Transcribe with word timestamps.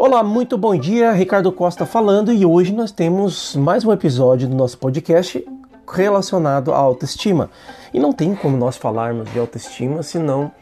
Olá, 0.00 0.22
muito 0.22 0.56
bom 0.56 0.76
dia, 0.76 1.10
Ricardo 1.10 1.50
Costa 1.50 1.84
falando 1.84 2.32
e 2.32 2.46
hoje 2.46 2.72
nós 2.72 2.92
temos 2.92 3.56
mais 3.56 3.84
um 3.84 3.92
episódio 3.92 4.46
do 4.46 4.54
nosso 4.54 4.78
podcast 4.78 5.44
relacionado 5.90 6.72
à 6.72 6.76
autoestima. 6.76 7.50
E 7.92 7.98
não 7.98 8.12
tem 8.12 8.32
como 8.32 8.56
nós 8.56 8.76
falarmos 8.76 9.28
de 9.32 9.40
autoestima 9.40 10.04
se 10.04 10.16
não 10.16 10.52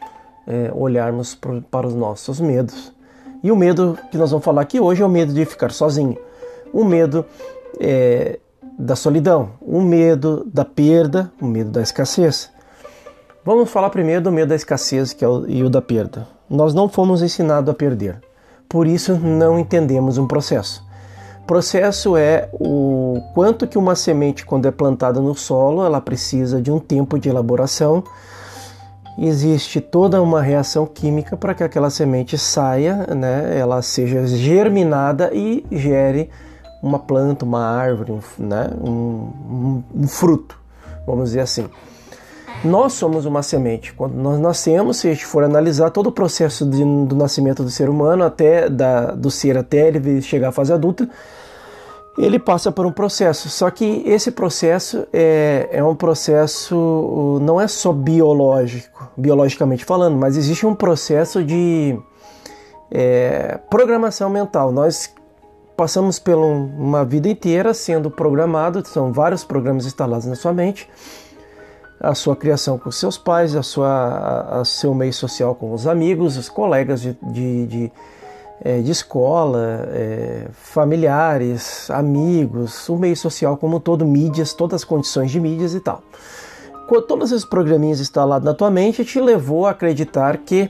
é, 0.47 0.71
olharmos 0.73 1.35
pro, 1.35 1.61
para 1.61 1.85
os 1.85 1.93
nossos 1.93 2.39
medos. 2.39 2.91
E 3.43 3.51
o 3.51 3.55
medo 3.55 3.95
que 4.09 4.17
nós 4.17 4.31
vamos 4.31 4.43
falar 4.43 4.63
aqui 4.63 4.79
hoje 4.79 5.03
é 5.03 5.05
o 5.05 5.09
medo 5.09 5.31
de 5.31 5.45
ficar 5.45 5.69
sozinho, 5.69 6.17
o 6.73 6.83
medo 6.83 7.23
é, 7.79 8.39
da 8.75 8.95
solidão, 8.95 9.51
o 9.61 9.81
medo 9.81 10.49
da 10.51 10.65
perda, 10.65 11.31
o 11.39 11.45
medo 11.45 11.69
da 11.69 11.83
escassez. 11.83 12.51
Vamos 13.45 13.69
falar 13.69 13.91
primeiro 13.91 14.23
do 14.23 14.31
medo 14.31 14.49
da 14.49 14.55
escassez 14.55 15.13
que 15.13 15.23
é 15.23 15.27
o, 15.27 15.47
e 15.47 15.63
o 15.63 15.69
da 15.69 15.79
perda. 15.79 16.27
Nós 16.49 16.73
não 16.73 16.89
fomos 16.89 17.21
ensinados 17.21 17.69
a 17.69 17.73
perder, 17.75 18.19
por 18.69 18.87
isso 18.87 19.15
não 19.17 19.57
entendemos 19.57 20.17
um 20.17 20.27
processo. 20.27 20.85
Processo 21.47 22.17
é 22.17 22.49
o 22.53 23.21
quanto 23.33 23.65
que 23.65 23.77
uma 23.77 23.95
semente, 23.95 24.45
quando 24.45 24.67
é 24.67 24.71
plantada 24.71 25.21
no 25.21 25.33
solo, 25.33 25.85
ela 25.85 26.01
precisa 26.01 26.61
de 26.61 26.69
um 26.69 26.77
tempo 26.77 27.17
de 27.17 27.29
elaboração. 27.29 28.03
Existe 29.17 29.79
toda 29.79 30.21
uma 30.21 30.41
reação 30.41 30.85
química 30.85 31.37
para 31.37 31.53
que 31.53 31.63
aquela 31.63 31.89
semente 31.89 32.37
saia, 32.37 33.07
né, 33.15 33.57
ela 33.57 33.81
seja 33.81 34.27
germinada 34.27 35.31
e 35.33 35.65
gere 35.71 36.29
uma 36.83 36.99
planta, 36.99 37.45
uma 37.45 37.65
árvore, 37.65 38.11
um, 38.11 38.19
né, 38.37 38.69
um, 38.81 38.91
um, 38.91 39.83
um 39.95 40.07
fruto, 40.07 40.59
vamos 41.05 41.29
dizer 41.29 41.39
assim. 41.39 41.67
Nós 42.63 42.93
somos 42.93 43.25
uma 43.25 43.43
semente. 43.43 43.93
Quando 43.93 44.15
nós 44.15 44.39
nascemos, 44.39 44.97
se 44.97 45.07
a 45.07 45.13
gente 45.13 45.25
for 45.25 45.43
analisar 45.43 45.91
todo 45.91 46.07
o 46.07 46.11
processo 46.11 46.65
de, 46.65 46.83
do 47.05 47.15
nascimento 47.15 47.63
do 47.63 47.69
ser 47.69 47.87
humano, 47.87 48.23
até 48.23 48.67
da, 48.69 49.11
do 49.11 49.29
ser 49.29 49.57
até 49.57 49.89
ele 49.89 50.21
chegar 50.21 50.49
à 50.49 50.51
fase 50.51 50.73
adulta, 50.73 51.07
ele 52.17 52.39
passa 52.39 52.71
por 52.71 52.85
um 52.85 52.91
processo. 52.91 53.47
Só 53.49 53.69
que 53.69 54.03
esse 54.05 54.31
processo 54.31 55.07
é, 55.13 55.69
é 55.71 55.83
um 55.83 55.95
processo, 55.95 57.39
não 57.43 57.61
é 57.61 57.67
só 57.67 57.93
biológico, 57.93 59.07
biologicamente 59.15 59.85
falando, 59.85 60.17
mas 60.17 60.35
existe 60.35 60.65
um 60.65 60.73
processo 60.73 61.43
de 61.43 61.97
é, 62.89 63.59
programação 63.69 64.31
mental. 64.31 64.71
Nós 64.71 65.13
passamos 65.77 66.17
por 66.17 66.35
uma 66.35 67.05
vida 67.05 67.29
inteira 67.29 67.71
sendo 67.71 68.09
programado, 68.09 68.83
são 68.87 69.13
vários 69.13 69.43
programas 69.43 69.85
instalados 69.85 70.25
na 70.25 70.35
sua 70.35 70.51
mente 70.51 70.89
a 71.99 72.13
sua 72.13 72.35
criação 72.35 72.77
com 72.77 72.91
seus 72.91 73.17
pais, 73.17 73.55
a 73.55 73.63
sua, 73.63 74.59
a, 74.59 74.65
seu 74.65 74.93
meio 74.93 75.13
social 75.13 75.55
com 75.55 75.73
os 75.73 75.87
amigos, 75.87 76.37
os 76.37 76.49
colegas 76.49 77.01
de, 77.01 77.17
de, 77.31 77.67
de, 77.67 77.91
é, 78.61 78.81
de 78.81 78.91
escola, 78.91 79.87
é, 79.91 80.47
familiares, 80.51 81.89
amigos, 81.89 82.87
o 82.87 82.97
meio 82.97 83.17
social 83.17 83.57
como 83.57 83.79
todo, 83.79 84.05
mídias, 84.05 84.53
todas 84.53 84.81
as 84.81 84.83
condições 84.83 85.31
de 85.31 85.39
mídias 85.39 85.73
e 85.73 85.79
tal. 85.79 86.03
Com 86.87 87.01
todos 87.01 87.31
esses 87.31 87.45
programinhas 87.45 87.99
instalados 87.99 88.45
na 88.45 88.53
tua 88.53 88.69
mente 88.69 89.03
te 89.03 89.19
levou 89.19 89.65
a 89.65 89.71
acreditar 89.71 90.37
que 90.37 90.69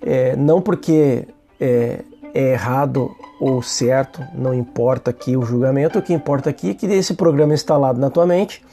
é, 0.00 0.34
não 0.34 0.60
porque 0.60 1.28
é, 1.60 2.04
é 2.34 2.52
errado 2.52 3.10
ou 3.40 3.62
certo, 3.62 4.20
não 4.34 4.52
importa 4.52 5.10
aqui 5.10 5.36
o 5.36 5.42
julgamento, 5.42 5.98
o 5.98 6.02
que 6.02 6.12
importa 6.12 6.50
aqui 6.50 6.70
é 6.70 6.74
que 6.74 6.86
esse 6.86 7.14
programa 7.14 7.54
instalado 7.54 8.00
na 8.00 8.10
tua 8.10 8.26
mente 8.26 8.64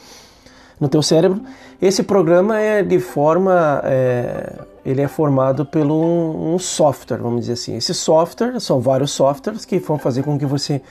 no 0.79 0.89
teu 0.89 1.01
cérebro. 1.01 1.41
Esse 1.81 2.03
programa 2.03 2.59
é 2.59 2.83
de 2.83 2.99
forma, 2.99 3.81
é, 3.83 4.59
ele 4.85 5.01
é 5.01 5.07
formado 5.07 5.65
pelo 5.65 6.01
um, 6.01 6.55
um, 6.55 6.59
software, 6.59 7.17
vamos 7.17 7.41
dizer 7.41 7.53
assim. 7.53 7.75
Esse 7.75 7.93
software 7.93 8.59
são 8.59 8.79
vários 8.79 9.11
softwares 9.11 9.65
que 9.65 9.79
vão 9.79 9.97
fazer 9.97 10.23
com 10.23 10.37
que 10.37 10.45
você 10.45 10.81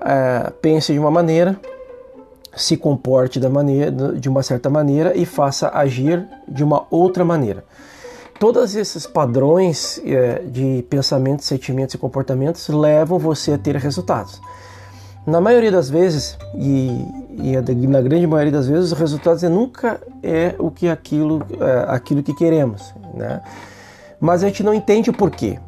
é, 0.00 0.52
pense 0.62 0.92
de 0.92 0.98
uma 0.98 1.10
maneira, 1.10 1.58
se 2.56 2.76
comporte 2.76 3.38
da 3.38 3.48
maneira, 3.48 3.90
de 3.90 4.28
uma 4.28 4.42
certa 4.42 4.68
maneira 4.68 5.16
e 5.16 5.24
faça 5.24 5.70
agir 5.72 6.26
de 6.46 6.64
uma 6.64 6.86
outra 6.90 7.24
maneira. 7.24 7.64
Todos 8.38 8.76
esses 8.76 9.04
padrões 9.04 10.00
é, 10.04 10.42
de 10.44 10.84
pensamentos, 10.88 11.44
sentimentos 11.44 11.96
e 11.96 11.98
comportamentos 11.98 12.68
levam 12.68 13.18
você 13.18 13.52
a 13.52 13.58
ter 13.58 13.74
resultados. 13.76 14.40
Na 15.26 15.40
maioria 15.40 15.72
das 15.72 15.90
vezes, 15.90 16.38
e, 16.54 17.04
e 17.40 17.56
é 17.56 17.60
na 17.86 18.00
grande 18.00 18.26
maioria 18.26 18.52
das 18.52 18.66
vezes, 18.66 18.92
os 18.92 18.98
resultados 18.98 19.42
nunca 19.44 20.00
é 20.22 20.54
o 20.58 20.70
que 20.70 20.88
aquilo, 20.88 21.42
é, 21.60 21.84
aquilo 21.88 22.22
que 22.22 22.34
queremos, 22.34 22.92
né? 23.14 23.40
Mas 24.20 24.42
a 24.42 24.48
gente 24.48 24.64
não 24.64 24.74
entende 24.74 25.10
o 25.10 25.12
porquê. 25.12 25.58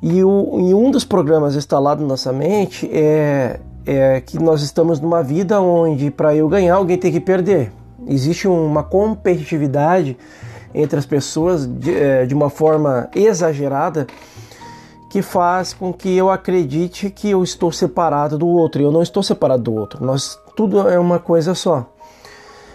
E, 0.00 0.22
o, 0.22 0.60
e 0.60 0.74
um 0.74 0.90
dos 0.90 1.04
programas 1.04 1.56
instalados 1.56 2.02
na 2.02 2.08
nossa 2.08 2.32
mente 2.32 2.88
é, 2.92 3.58
é 3.84 4.20
que 4.20 4.38
nós 4.38 4.62
estamos 4.62 5.00
numa 5.00 5.22
vida 5.22 5.60
onde 5.60 6.10
para 6.10 6.34
eu 6.34 6.48
ganhar 6.48 6.76
alguém 6.76 6.96
tem 6.96 7.10
que 7.10 7.20
perder. 7.20 7.72
Existe 8.06 8.46
uma 8.46 8.82
competitividade 8.82 10.16
entre 10.74 10.98
as 10.98 11.06
pessoas 11.06 11.66
de, 11.66 11.94
é, 11.94 12.26
de 12.26 12.34
uma 12.34 12.48
forma 12.48 13.08
exagerada 13.14 14.06
que 15.12 15.20
faz 15.20 15.74
com 15.74 15.92
que 15.92 16.16
eu 16.16 16.30
acredite 16.30 17.10
que 17.10 17.28
eu 17.28 17.44
estou 17.44 17.70
separado 17.70 18.38
do 18.38 18.48
outro. 18.48 18.80
E 18.80 18.84
eu 18.86 18.90
não 18.90 19.02
estou 19.02 19.22
separado 19.22 19.62
do 19.62 19.74
outro. 19.74 20.02
Nós 20.02 20.40
tudo 20.56 20.88
é 20.88 20.98
uma 20.98 21.18
coisa 21.18 21.54
só. 21.54 21.86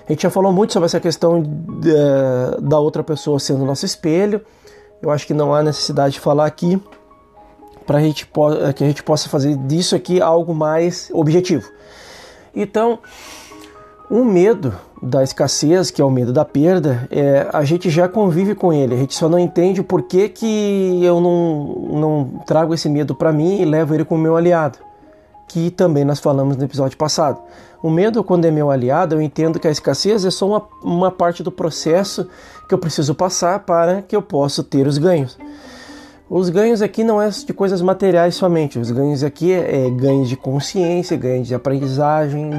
A 0.08 0.12
gente 0.12 0.22
já 0.22 0.30
falou 0.30 0.54
muito 0.54 0.72
sobre 0.72 0.86
essa 0.86 1.00
questão 1.00 1.42
de, 1.42 1.92
da 2.62 2.78
outra 2.78 3.04
pessoa 3.04 3.40
sendo 3.40 3.66
nosso 3.66 3.88
espelho. 3.88 4.40
Eu 5.02 5.10
acho 5.10 5.26
que 5.26 5.34
não 5.34 5.52
há 5.52 5.64
necessidade 5.64 6.14
de 6.14 6.20
falar 6.20 6.46
aqui 6.46 6.80
para 7.88 8.02
que 8.72 8.84
a 8.84 8.88
gente 8.88 9.02
possa 9.02 9.28
fazer 9.30 9.58
disso 9.58 9.96
aqui 9.96 10.22
algo 10.22 10.54
mais 10.54 11.10
objetivo. 11.14 11.68
Então, 12.56 13.00
o 14.10 14.24
medo 14.24 14.74
da 15.02 15.24
escassez, 15.24 15.92
que 15.92 16.02
é 16.02 16.06
o 16.06 16.10
medo 16.10 16.34
da 16.34 16.44
perda, 16.44 17.08
é, 17.12 17.48
a 17.54 17.64
gente 17.64 17.90
já 17.90 18.08
convive 18.08 18.56
com 18.56 18.74
ele, 18.74 18.96
a 18.96 18.98
gente 18.98 19.14
só 19.14 19.30
não 19.30 19.38
entende 19.38 19.82
o 19.82 19.84
porquê 19.84 20.30
que 20.30 21.04
eu 21.04 21.20
não, 21.20 22.00
não 22.00 22.44
trago 22.46 22.74
esse 22.74 22.90
medo 22.90 23.14
para 23.14 23.32
mim 23.32 23.62
e 23.62 23.66
levo 23.66 23.94
ele 23.94 24.06
como 24.06 24.22
meu 24.22 24.36
aliado, 24.36 24.80
que 25.48 25.70
também 25.70 26.04
nós 26.04 26.20
falamos 26.20 26.58
no 26.58 26.64
episódio 26.64 26.98
passado. 26.98 27.42
O 27.82 27.92
medo, 27.92 28.24
quando 28.24 28.46
é 28.46 28.52
meu 28.52 28.72
aliado, 28.72 29.16
eu 29.16 29.22
entendo 29.22 29.60
que 29.60 29.68
a 29.68 29.72
escassez 29.72 30.26
é 30.26 30.32
só 30.32 30.48
uma, 30.48 30.64
uma 30.82 31.12
parte 31.12 31.44
do 31.44 31.52
processo 31.52 32.28
que 32.68 32.74
eu 32.74 32.80
preciso 32.80 33.14
passar 33.14 33.60
para 33.60 34.02
que 34.02 34.16
eu 34.16 34.22
possa 34.22 34.64
ter 34.64 34.88
os 34.88 34.98
ganhos. 34.98 35.38
Os 36.30 36.50
ganhos 36.50 36.82
aqui 36.82 37.06
não 37.06 37.22
é 37.22 37.30
de 37.30 37.54
coisas 37.54 37.82
materiais 37.82 38.36
somente, 38.36 38.78
os 38.78 38.92
ganhos 38.92 39.24
aqui 39.24 39.54
é, 39.54 39.86
é 39.86 39.90
ganhos 39.90 40.28
de 40.28 40.36
consciência, 40.36 41.16
ganhos 41.16 41.48
de 41.48 41.56
aprendizagem, 41.56 42.52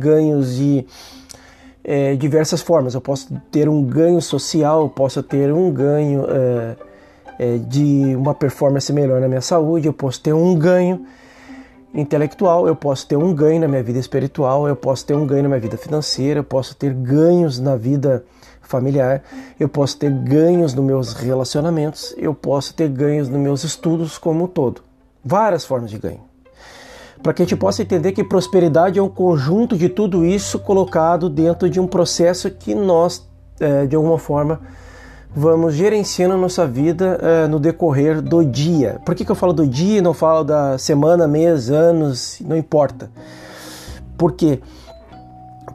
ganhos 0.00 0.56
de 0.56 0.84
é, 1.84 2.16
diversas 2.16 2.60
formas. 2.60 2.94
Eu 2.94 3.00
posso 3.00 3.32
ter 3.52 3.68
um 3.68 3.84
ganho 3.84 4.20
social, 4.20 4.82
eu 4.82 4.88
posso 4.88 5.22
ter 5.22 5.52
um 5.52 5.70
ganho 5.70 6.24
é, 6.28 6.76
é, 7.38 7.58
de 7.58 8.16
uma 8.16 8.34
performance 8.34 8.92
melhor 8.92 9.20
na 9.20 9.28
minha 9.28 9.40
saúde, 9.40 9.86
eu 9.86 9.92
posso 9.92 10.20
ter 10.20 10.32
um 10.32 10.56
ganho 10.56 11.06
intelectual, 11.94 12.66
eu 12.66 12.74
posso 12.74 13.06
ter 13.06 13.16
um 13.16 13.32
ganho 13.32 13.60
na 13.60 13.68
minha 13.68 13.82
vida 13.82 14.00
espiritual, 14.00 14.66
eu 14.66 14.74
posso 14.74 15.06
ter 15.06 15.14
um 15.14 15.24
ganho 15.24 15.44
na 15.44 15.50
minha 15.50 15.60
vida 15.60 15.76
financeira, 15.76 16.40
eu 16.40 16.44
posso 16.44 16.74
ter 16.74 16.92
ganhos 16.92 17.60
na 17.60 17.76
vida 17.76 18.24
familiar, 18.64 19.22
eu 19.58 19.68
posso 19.68 19.96
ter 19.96 20.10
ganhos 20.10 20.74
nos 20.74 20.84
meus 20.84 21.12
relacionamentos, 21.12 22.14
eu 22.18 22.34
posso 22.34 22.74
ter 22.74 22.88
ganhos 22.88 23.28
nos 23.28 23.40
meus 23.40 23.64
estudos 23.64 24.18
como 24.18 24.44
um 24.44 24.46
todo. 24.46 24.82
Várias 25.24 25.64
formas 25.64 25.90
de 25.90 25.98
ganho. 25.98 26.20
Para 27.22 27.32
que 27.32 27.42
a 27.42 27.44
gente 27.44 27.56
possa 27.56 27.82
entender 27.82 28.12
que 28.12 28.22
prosperidade 28.22 28.98
é 28.98 29.02
um 29.02 29.08
conjunto 29.08 29.78
de 29.78 29.88
tudo 29.88 30.24
isso 30.24 30.58
colocado 30.58 31.30
dentro 31.30 31.70
de 31.70 31.80
um 31.80 31.86
processo 31.86 32.50
que 32.50 32.74
nós, 32.74 33.26
é, 33.58 33.86
de 33.86 33.96
alguma 33.96 34.18
forma, 34.18 34.60
vamos 35.34 35.74
gerenciando 35.74 36.34
a 36.34 36.36
nossa 36.36 36.66
vida 36.66 37.18
é, 37.22 37.46
no 37.48 37.58
decorrer 37.58 38.20
do 38.20 38.44
dia. 38.44 39.00
Por 39.04 39.14
que, 39.14 39.24
que 39.24 39.30
eu 39.30 39.36
falo 39.36 39.52
do 39.52 39.66
dia 39.66 39.98
e 39.98 40.02
não 40.02 40.12
falo 40.12 40.44
da 40.44 40.76
semana, 40.76 41.26
mês, 41.26 41.70
anos? 41.70 42.40
Não 42.46 42.56
importa. 42.56 43.10
Por 44.18 44.32
quê? 44.32 44.60
Porque 44.60 44.83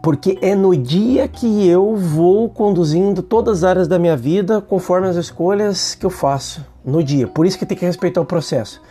porque 0.02 0.38
é 0.42 0.56
no 0.56 0.76
dia 0.76 1.28
que 1.28 1.68
eu 1.68 1.96
vou 1.96 2.50
conduzindo 2.50 3.22
todas 3.22 3.60
as 3.60 3.64
áreas 3.64 3.88
da 3.88 4.00
minha 4.00 4.16
vida 4.16 4.62
conforme 4.62 5.08
as 5.08 5.16
escolhas 5.16 5.96
que 5.96 6.06
eu 6.06 6.10
faço 6.10 6.66
no 6.86 7.04
dia. 7.04 7.28
Por 7.28 7.46
isso 7.46 7.58
que 7.58 7.66
tem 7.66 7.78
que 7.78 7.86
respeitar 7.86 8.22
o 8.22 8.26
processo. 8.26 8.82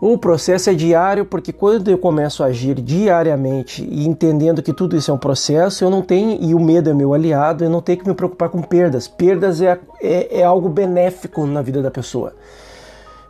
O 0.00 0.18
processo 0.18 0.68
é 0.68 0.74
diário, 0.74 1.24
porque 1.24 1.52
quando 1.52 1.88
eu 1.88 1.96
começo 1.96 2.42
a 2.42 2.46
agir 2.46 2.80
diariamente 2.80 3.86
e 3.88 4.04
entendendo 4.04 4.60
que 4.60 4.72
tudo 4.72 4.96
isso 4.96 5.12
é 5.12 5.14
um 5.14 5.18
processo, 5.18 5.84
eu 5.84 5.90
não 5.90 6.02
tenho, 6.02 6.42
e 6.42 6.54
o 6.54 6.58
medo 6.58 6.90
é 6.90 6.92
meu 6.92 7.14
aliado, 7.14 7.62
eu 7.62 7.70
não 7.70 7.80
tenho 7.80 7.98
que 7.98 8.08
me 8.08 8.14
preocupar 8.14 8.48
com 8.48 8.60
perdas. 8.62 9.06
Perdas 9.06 9.60
é, 9.60 9.78
é, 10.02 10.40
é 10.40 10.42
algo 10.42 10.68
benéfico 10.68 11.46
na 11.46 11.62
vida 11.62 11.80
da 11.80 11.90
pessoa. 11.90 12.34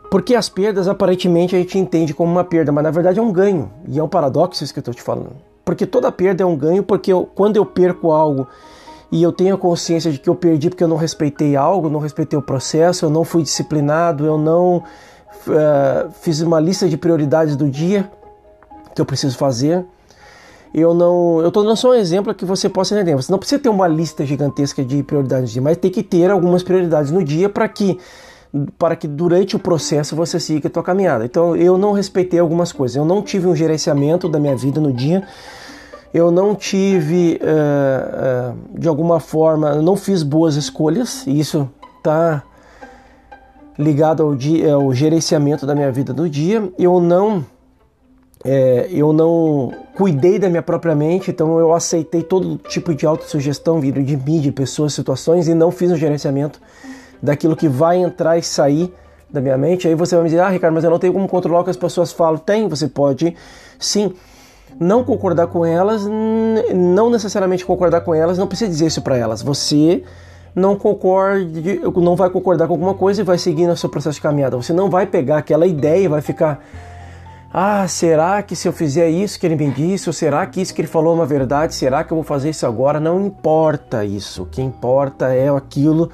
Porque 0.09 0.33
as 0.33 0.49
perdas, 0.49 0.87
aparentemente, 0.87 1.55
a 1.55 1.59
gente 1.59 1.77
entende 1.77 2.11
como 2.11 2.31
uma 2.31 2.43
perda, 2.43 2.71
mas 2.71 2.83
na 2.83 2.91
verdade 2.91 3.19
é 3.19 3.21
um 3.21 3.31
ganho. 3.31 3.71
E 3.87 3.99
é 3.99 4.03
um 4.03 4.09
paradoxo 4.09 4.63
isso 4.63 4.73
que 4.73 4.79
eu 4.79 4.81
estou 4.81 4.95
te 4.95 5.01
falando. 5.03 5.52
Porque 5.63 5.85
toda 5.85 6.11
perda 6.11 6.43
é 6.43 6.45
um 6.45 6.55
ganho, 6.55 6.83
porque 6.83 7.11
eu, 7.11 7.29
quando 7.33 7.57
eu 7.57 7.65
perco 7.65 8.11
algo 8.11 8.47
e 9.11 9.21
eu 9.21 9.31
tenho 9.31 9.55
a 9.55 9.57
consciência 9.57 10.11
de 10.11 10.17
que 10.17 10.29
eu 10.29 10.35
perdi 10.35 10.69
porque 10.69 10.83
eu 10.83 10.87
não 10.87 10.97
respeitei 10.97 11.55
algo, 11.55 11.89
não 11.89 11.99
respeitei 11.99 12.37
o 12.37 12.41
processo, 12.41 13.05
eu 13.05 13.09
não 13.09 13.23
fui 13.23 13.43
disciplinado, 13.43 14.25
eu 14.25 14.37
não 14.37 14.77
uh, 14.77 16.11
fiz 16.21 16.41
uma 16.41 16.59
lista 16.59 16.89
de 16.89 16.97
prioridades 16.97 17.55
do 17.55 17.69
dia 17.69 18.11
que 18.93 18.99
eu 18.99 19.05
preciso 19.05 19.37
fazer. 19.37 19.85
Eu 20.73 20.95
não, 20.95 21.39
eu 21.41 21.49
estou 21.49 21.63
dando 21.63 21.77
só 21.77 21.91
um 21.91 21.93
exemplo 21.93 22.33
que 22.33 22.43
você 22.43 22.67
possa 22.67 22.95
entender. 22.95 23.15
Você 23.15 23.31
não 23.31 23.37
precisa 23.37 23.61
ter 23.61 23.69
uma 23.69 23.87
lista 23.87 24.25
gigantesca 24.25 24.83
de 24.83 25.03
prioridades 25.03 25.55
mas 25.57 25.77
tem 25.77 25.91
que 25.91 26.01
ter 26.01 26.31
algumas 26.31 26.63
prioridades 26.63 27.11
no 27.11 27.23
dia 27.23 27.47
para 27.47 27.69
que 27.69 27.99
para 28.77 28.95
que 28.95 29.07
durante 29.07 29.55
o 29.55 29.59
processo 29.59 30.15
você 30.15 30.39
siga 30.39 30.67
a 30.67 30.71
tua 30.71 30.83
caminhada. 30.83 31.25
Então 31.25 31.55
eu 31.55 31.77
não 31.77 31.91
respeitei 31.91 32.39
algumas 32.39 32.71
coisas. 32.71 32.95
Eu 32.95 33.05
não 33.05 33.21
tive 33.21 33.47
um 33.47 33.55
gerenciamento 33.55 34.29
da 34.29 34.39
minha 34.39 34.55
vida 34.55 34.79
no 34.79 34.93
dia. 34.93 35.23
Eu 36.13 36.29
não 36.29 36.53
tive, 36.53 37.39
uh, 37.41 38.53
uh, 38.53 38.79
de 38.79 38.87
alguma 38.87 39.19
forma, 39.19 39.75
não 39.75 39.95
fiz 39.95 40.21
boas 40.21 40.55
escolhas. 40.55 41.25
E 41.25 41.39
isso 41.39 41.67
está 41.97 42.43
ligado 43.77 44.21
ao, 44.21 44.35
dia, 44.35 44.75
ao 44.75 44.93
gerenciamento 44.93 45.65
da 45.65 45.73
minha 45.73 45.91
vida 45.91 46.13
no 46.13 46.29
dia. 46.29 46.71
Eu 46.77 47.01
não 47.01 47.43
é, 48.45 48.89
eu 48.91 49.13
não 49.13 49.73
cuidei 49.95 50.37
da 50.37 50.49
minha 50.49 50.61
própria 50.61 50.93
mente, 50.93 51.31
então 51.31 51.57
eu 51.59 51.73
aceitei 51.73 52.21
todo 52.21 52.57
tipo 52.57 52.93
de 52.93 53.05
autossugestão 53.05 53.79
vindo 53.79 54.03
de 54.03 54.17
mim, 54.17 54.41
de 54.41 54.51
pessoas, 54.51 54.93
situações 54.93 55.47
e 55.47 55.53
não 55.53 55.71
fiz 55.71 55.89
um 55.89 55.95
gerenciamento 55.95 56.59
daquilo 57.23 57.55
que 57.55 57.69
vai 57.69 57.97
entrar 57.97 58.37
e 58.37 58.43
sair 58.43 58.93
da 59.31 59.39
minha 59.39 59.57
mente. 59.57 59.87
Aí 59.87 59.95
você 59.95 60.13
vai 60.13 60.23
me 60.23 60.29
dizer, 60.29 60.41
ah, 60.41 60.49
Ricardo, 60.49 60.73
mas 60.73 60.83
eu 60.83 60.89
não 60.89 60.99
tenho 60.99 61.13
como 61.13 61.27
controlar 61.27 61.61
o 61.61 61.63
que 61.63 61.69
as 61.69 61.77
pessoas 61.77 62.11
falam. 62.11 62.37
Tem, 62.37 62.67
você 62.67 62.87
pode 62.87 63.33
sim. 63.79 64.13
Não 64.79 65.03
concordar 65.03 65.47
com 65.47 65.63
elas, 65.63 66.03
não 66.05 67.09
necessariamente 67.09 67.63
concordar 67.63 68.01
com 68.01 68.13
elas, 68.13 68.39
não 68.39 68.47
precisa 68.47 68.69
dizer 68.69 68.87
isso 68.87 69.01
para 69.01 69.15
elas. 69.15 69.41
Você 69.41 70.03
não 70.55 70.75
concorde, 70.75 71.79
não 71.95 72.15
vai 72.15 72.29
concordar 72.29 72.67
com 72.67 72.73
alguma 72.73 72.95
coisa 72.95 73.21
e 73.21 73.23
vai 73.23 73.37
seguir 73.37 73.67
no 73.67 73.77
seu 73.77 73.87
processo 73.87 74.15
de 74.15 74.21
caminhada. 74.21 74.57
Você 74.57 74.73
não 74.73 74.89
vai 74.89 75.05
pegar 75.05 75.37
aquela 75.37 75.65
ideia 75.67 76.05
e 76.05 76.07
vai 76.07 76.21
ficar 76.21 76.63
ah, 77.55 77.87
será 77.87 78.41
que 78.41 78.55
se 78.55 78.67
eu 78.67 78.73
fizer 78.73 79.09
isso 79.09 79.39
que 79.39 79.45
ele 79.45 79.55
me 79.55 79.69
disse, 79.69 80.09
ou 80.09 80.13
será 80.13 80.43
que 80.47 80.59
isso 80.59 80.73
que 80.73 80.81
ele 80.81 80.87
falou 80.87 81.13
é 81.13 81.15
uma 81.17 81.25
verdade? 81.25 81.75
Será 81.75 82.03
que 82.03 82.11
eu 82.11 82.15
vou 82.15 82.23
fazer 82.23 82.49
isso 82.49 82.65
agora? 82.65 82.99
Não 82.99 83.23
importa 83.23 84.03
isso. 84.03 84.41
O 84.41 84.45
que 84.47 84.59
importa 84.59 85.27
é 85.35 85.49
aquilo 85.49 86.09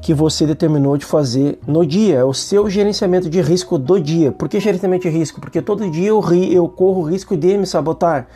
que 0.00 0.14
você 0.14 0.46
determinou 0.46 0.96
de 0.96 1.04
fazer 1.04 1.58
no 1.66 1.84
dia, 1.84 2.16
é 2.16 2.24
o 2.24 2.32
seu 2.32 2.68
gerenciamento 2.70 3.28
de 3.28 3.40
risco 3.40 3.78
do 3.78 4.00
dia. 4.00 4.30
Por 4.32 4.48
que 4.48 4.60
gerenciamento 4.60 5.02
de 5.02 5.16
risco? 5.16 5.40
Porque 5.40 5.60
todo 5.60 5.88
dia 5.90 6.08
eu, 6.08 6.20
ri, 6.20 6.54
eu 6.54 6.68
corro 6.68 7.02
o 7.02 7.04
risco 7.04 7.36
de 7.36 7.56
me 7.56 7.66
sabotar. 7.66 8.28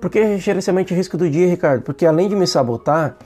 Por 0.00 0.10
que 0.10 0.38
gerenciamento 0.38 0.88
de 0.88 0.94
risco 0.94 1.16
do 1.16 1.28
dia, 1.28 1.48
Ricardo? 1.48 1.82
Porque 1.82 2.04
além 2.04 2.28
de 2.28 2.34
me 2.34 2.46
sabotar, 2.46 3.16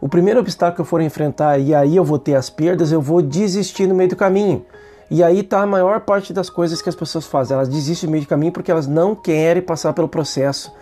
o 0.00 0.08
primeiro 0.08 0.40
obstáculo 0.40 0.76
que 0.76 0.80
eu 0.80 0.84
for 0.86 1.00
enfrentar 1.00 1.58
e 1.58 1.74
aí 1.74 1.94
eu 1.94 2.04
vou 2.04 2.18
ter 2.18 2.34
as 2.34 2.48
perdas, 2.48 2.90
eu 2.90 3.02
vou 3.02 3.20
desistir 3.20 3.86
no 3.86 3.94
meio 3.94 4.08
do 4.08 4.16
caminho. 4.16 4.64
E 5.10 5.22
aí 5.22 5.42
tá 5.42 5.60
a 5.60 5.66
maior 5.66 6.00
parte 6.00 6.32
das 6.32 6.48
coisas 6.48 6.80
que 6.80 6.88
as 6.88 6.94
pessoas 6.94 7.26
fazem. 7.26 7.54
Elas 7.54 7.68
desistem 7.68 8.06
no 8.06 8.12
meio 8.12 8.24
do 8.24 8.28
caminho 8.28 8.52
porque 8.52 8.70
elas 8.70 8.86
não 8.86 9.14
querem 9.14 9.60
passar 9.60 9.92
pelo 9.92 10.08
processo 10.08 10.72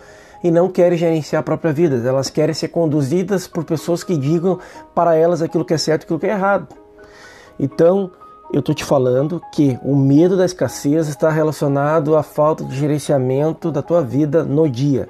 e 0.43 0.51
não 0.51 0.69
querem 0.69 0.97
gerenciar 0.97 1.41
a 1.41 1.43
própria 1.43 1.73
vida. 1.73 1.97
Elas 2.07 2.31
querem 2.31 2.55
ser 2.55 2.69
conduzidas 2.69 3.47
por 3.47 3.65
pessoas 3.65 4.05
que 4.05 4.17
digam 4.17 4.59
para 4.95 5.15
elas 5.15 5.43
aquilo 5.43 5.65
que 5.65 5.75
é 5.75 5.79
certo 5.79 6.03
e 6.03 6.05
aquilo 6.05 6.19
que 6.19 6.27
é 6.27 6.31
errado. 6.31 6.69
Então, 7.59 8.11
eu 8.53 8.61
estou 8.61 8.75
te 8.75 8.85
falando 8.85 9.43
que 9.53 9.79
o 9.83 9.95
medo 9.95 10.37
da 10.37 10.45
escassez 10.45 11.09
está 11.09 11.29
relacionado 11.29 12.17
à 12.17 12.23
falta 12.23 12.65
de 12.65 12.77
gerenciamento 12.77 13.71
da 13.71 13.83
tua 13.83 14.03
vida 14.03 14.43
no 14.43 14.69
dia. 14.69 15.09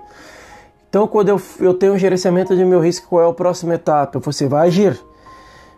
Então, 0.88 1.06
quando 1.06 1.28
eu, 1.28 1.40
eu 1.60 1.74
tenho 1.74 1.92
um 1.92 1.98
gerenciamento 1.98 2.56
de 2.56 2.64
meu 2.64 2.80
risco, 2.80 3.08
qual 3.08 3.22
é 3.22 3.30
a 3.30 3.34
próxima 3.34 3.74
etapa? 3.74 4.18
Você 4.18 4.48
vai 4.48 4.68
agir. 4.68 4.98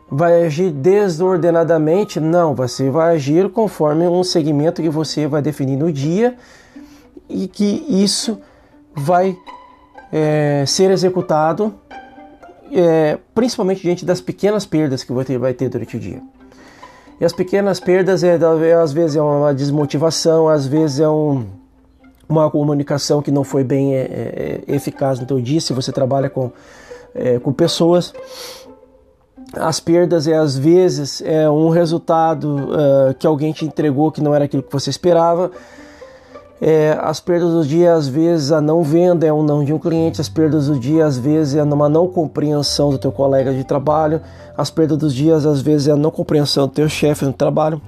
Vai 0.08 0.44
agir 0.44 0.70
desordenadamente? 0.70 2.19
Não, 2.19 2.55
você 2.55 2.88
vai 2.88 3.14
agir 3.17 3.50
conforme 3.50 4.06
um 4.06 4.25
segmento 4.25 4.81
que 4.81 4.88
você 4.88 5.26
vai 5.26 5.43
definir 5.43 5.76
no 5.76 5.93
dia 5.93 6.37
e 7.29 7.47
que 7.47 7.85
isso 7.88 8.41
vai 8.94 9.37
é, 10.12 10.64
ser 10.66 10.90
executado 10.90 11.75
é, 12.72 13.19
principalmente 13.34 13.82
diante 13.82 14.04
das 14.04 14.20
pequenas 14.20 14.64
perdas 14.64 15.02
que 15.02 15.12
você 15.12 15.37
vai 15.37 15.52
ter 15.52 15.69
durante 15.69 15.96
o 15.96 16.00
dia. 16.00 16.22
E 17.20 17.25
as 17.25 17.32
pequenas 17.32 17.81
perdas 17.81 18.25
é, 18.25 18.38
é 18.38 18.72
às 18.75 18.92
vezes 18.92 19.16
é 19.16 19.22
uma 19.22 19.52
desmotivação, 19.52 20.48
às 20.48 20.66
vezes 20.66 21.00
é 21.00 21.08
um, 21.08 21.44
uma 22.28 22.50
comunicação 22.50 23.20
que 23.20 23.31
não 23.31 23.44
foi 23.44 23.62
bem 23.62 23.94
é, 23.94 24.62
é 24.69 24.75
eficaz 24.75 25.19
no 25.19 25.26
teu 25.26 25.40
dia, 25.40 25.60
se 25.60 25.72
você 25.72 25.92
trabalha 25.92 26.31
com, 26.31 26.50
é, 27.14 27.38
com 27.38 27.52
pessoas. 27.52 28.14
As 29.52 29.81
perdas 29.81 30.28
é 30.28 30.34
às 30.34 30.56
vezes 30.56 31.20
é 31.22 31.50
um 31.50 31.70
resultado 31.70 32.69
que 33.19 33.26
alguém 33.26 33.52
te 33.52 33.64
entregou 33.64 34.12
que 34.12 34.20
não 34.20 34.32
era 34.32 34.44
aquilo 34.44 34.62
que 34.62 34.72
você 34.72 34.90
esperava 34.90 35.50
é, 36.61 36.99
as 37.01 37.21
perdas 37.21 37.53
do 37.53 37.65
dia, 37.65 37.95
às 37.95 38.07
vezes, 38.07 38.53
a 38.53 38.61
não 38.61 38.83
venda 38.83 39.27
é 39.27 39.33
um 39.33 39.43
não 39.43 39.65
de 39.65 39.73
um 39.73 39.79
cliente, 39.79 40.21
as 40.21 40.29
perdas 40.29 40.67
do 40.67 40.79
dia, 40.79 41.07
às 41.07 41.17
vezes, 41.17 41.55
é 41.55 41.62
uma 41.62 41.89
não 41.89 42.07
compreensão 42.07 42.91
do 42.91 42.99
teu 42.99 43.11
colega 43.11 43.55
de 43.55 43.65
trabalho, 43.65 44.21
as 44.57 44.71
perdas 44.71 44.99
dos 44.99 45.15
dias, 45.15 45.47
às 45.47 45.62
vezes, 45.62 45.89
é 45.89 45.93
a 45.93 45.97
não 45.97 46.11
compreensão 46.11 46.67
do 46.67 46.75
teu 46.75 46.87
chefe 46.87 47.25
no 47.25 47.33
trabalho, 47.33 47.81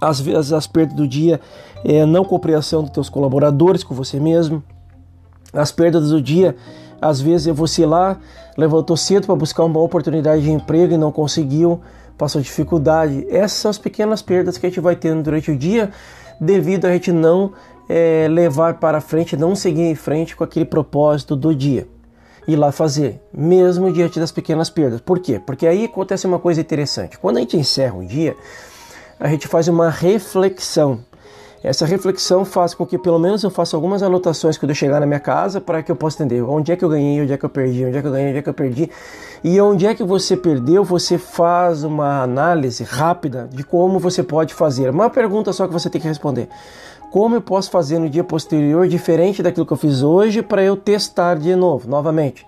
às 0.00 0.20
vezes, 0.20 0.52
as 0.52 0.68
perdas 0.68 0.94
do 0.94 1.08
dia 1.08 1.40
é 1.84 2.02
a 2.02 2.06
não 2.06 2.24
compreensão 2.24 2.82
dos 2.82 2.92
teus 2.92 3.08
colaboradores 3.08 3.82
com 3.82 3.92
você 3.92 4.20
mesmo, 4.20 4.62
as 5.52 5.72
perdas 5.72 6.10
do 6.10 6.22
dia, 6.22 6.54
às 7.00 7.20
vezes, 7.20 7.48
é 7.48 7.52
você 7.52 7.84
lá, 7.84 8.18
levantou 8.56 8.96
cedo 8.96 9.26
para 9.26 9.34
buscar 9.34 9.64
uma 9.64 9.80
oportunidade 9.80 10.42
de 10.42 10.50
emprego 10.52 10.94
e 10.94 10.96
não 10.96 11.10
conseguiu, 11.10 11.80
passou 12.16 12.40
dificuldade. 12.40 13.26
Essas 13.28 13.58
são 13.58 13.70
as 13.70 13.78
pequenas 13.78 14.20
perdas 14.22 14.58
que 14.58 14.66
a 14.66 14.68
gente 14.68 14.80
vai 14.80 14.94
tendo 14.94 15.22
durante 15.22 15.50
o 15.50 15.56
dia 15.56 15.90
devido 16.40 16.86
a 16.86 16.92
gente 16.92 17.12
não 17.12 17.52
é, 17.88 18.26
levar 18.28 18.74
para 18.74 19.00
frente, 19.00 19.36
não 19.36 19.56
seguir 19.56 19.82
em 19.82 19.94
frente 19.94 20.36
com 20.36 20.44
aquele 20.44 20.64
propósito 20.64 21.34
do 21.34 21.54
dia. 21.54 21.88
Ir 22.46 22.56
lá 22.56 22.72
fazer, 22.72 23.20
mesmo 23.32 23.92
diante 23.92 24.18
das 24.18 24.32
pequenas 24.32 24.70
perdas. 24.70 25.00
Por 25.00 25.18
quê? 25.18 25.40
Porque 25.44 25.66
aí 25.66 25.84
acontece 25.84 26.26
uma 26.26 26.38
coisa 26.38 26.60
interessante. 26.60 27.18
Quando 27.18 27.36
a 27.36 27.40
gente 27.40 27.56
encerra 27.56 27.96
o 27.96 28.06
dia, 28.06 28.34
a 29.20 29.28
gente 29.28 29.46
faz 29.46 29.68
uma 29.68 29.90
reflexão. 29.90 31.04
Essa 31.62 31.84
reflexão 31.84 32.44
faz 32.44 32.72
com 32.72 32.86
que 32.86 32.96
pelo 32.96 33.18
menos 33.18 33.42
eu 33.42 33.50
faça 33.50 33.76
algumas 33.76 34.00
anotações 34.00 34.56
quando 34.56 34.70
eu 34.70 34.76
chegar 34.76 35.00
na 35.00 35.06
minha 35.06 35.18
casa 35.18 35.60
para 35.60 35.82
que 35.82 35.90
eu 35.90 35.96
possa 35.96 36.22
entender 36.22 36.40
onde 36.42 36.70
é 36.70 36.76
que 36.76 36.84
eu 36.84 36.88
ganhei, 36.88 37.20
onde 37.20 37.32
é 37.32 37.36
que 37.36 37.44
eu 37.44 37.48
perdi, 37.48 37.84
onde 37.84 37.98
é 37.98 38.00
que 38.00 38.06
eu 38.06 38.12
ganhei, 38.12 38.28
onde 38.28 38.38
é 38.38 38.42
que 38.42 38.48
eu 38.48 38.54
perdi. 38.54 38.88
E 39.42 39.60
onde 39.60 39.84
é 39.84 39.92
que 39.94 40.04
você 40.04 40.36
perdeu, 40.36 40.84
você 40.84 41.18
faz 41.18 41.82
uma 41.82 42.22
análise 42.22 42.84
rápida 42.84 43.48
de 43.52 43.64
como 43.64 43.98
você 43.98 44.22
pode 44.22 44.54
fazer. 44.54 44.90
Uma 44.90 45.10
pergunta 45.10 45.52
só 45.52 45.66
que 45.66 45.72
você 45.72 45.90
tem 45.90 46.00
que 46.00 46.06
responder. 46.06 46.48
Como 47.10 47.34
eu 47.34 47.40
posso 47.40 47.70
fazer 47.70 47.98
no 47.98 48.08
dia 48.08 48.22
posterior 48.22 48.86
diferente 48.86 49.42
daquilo 49.42 49.66
que 49.66 49.72
eu 49.72 49.76
fiz 49.76 50.02
hoje 50.02 50.42
para 50.42 50.62
eu 50.62 50.76
testar 50.76 51.36
de 51.36 51.56
novo, 51.56 51.88
novamente? 51.88 52.46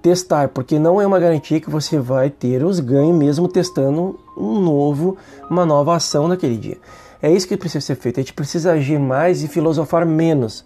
Testar, 0.00 0.48
porque 0.50 0.78
não 0.78 1.00
é 1.00 1.06
uma 1.06 1.18
garantia 1.18 1.60
que 1.60 1.70
você 1.70 1.98
vai 1.98 2.30
ter 2.30 2.62
os 2.62 2.78
ganhos 2.78 3.16
mesmo 3.16 3.48
testando 3.48 4.20
um 4.36 4.60
novo, 4.60 5.16
uma 5.50 5.64
nova 5.64 5.96
ação 5.96 6.28
naquele 6.28 6.56
dia. 6.56 6.76
É 7.24 7.32
isso 7.32 7.48
que 7.48 7.56
precisa 7.56 7.80
ser 7.80 7.94
feito. 7.94 8.20
A 8.20 8.22
gente 8.22 8.34
precisa 8.34 8.72
agir 8.72 8.98
mais 8.98 9.42
e 9.42 9.48
filosofar 9.48 10.04
menos. 10.04 10.62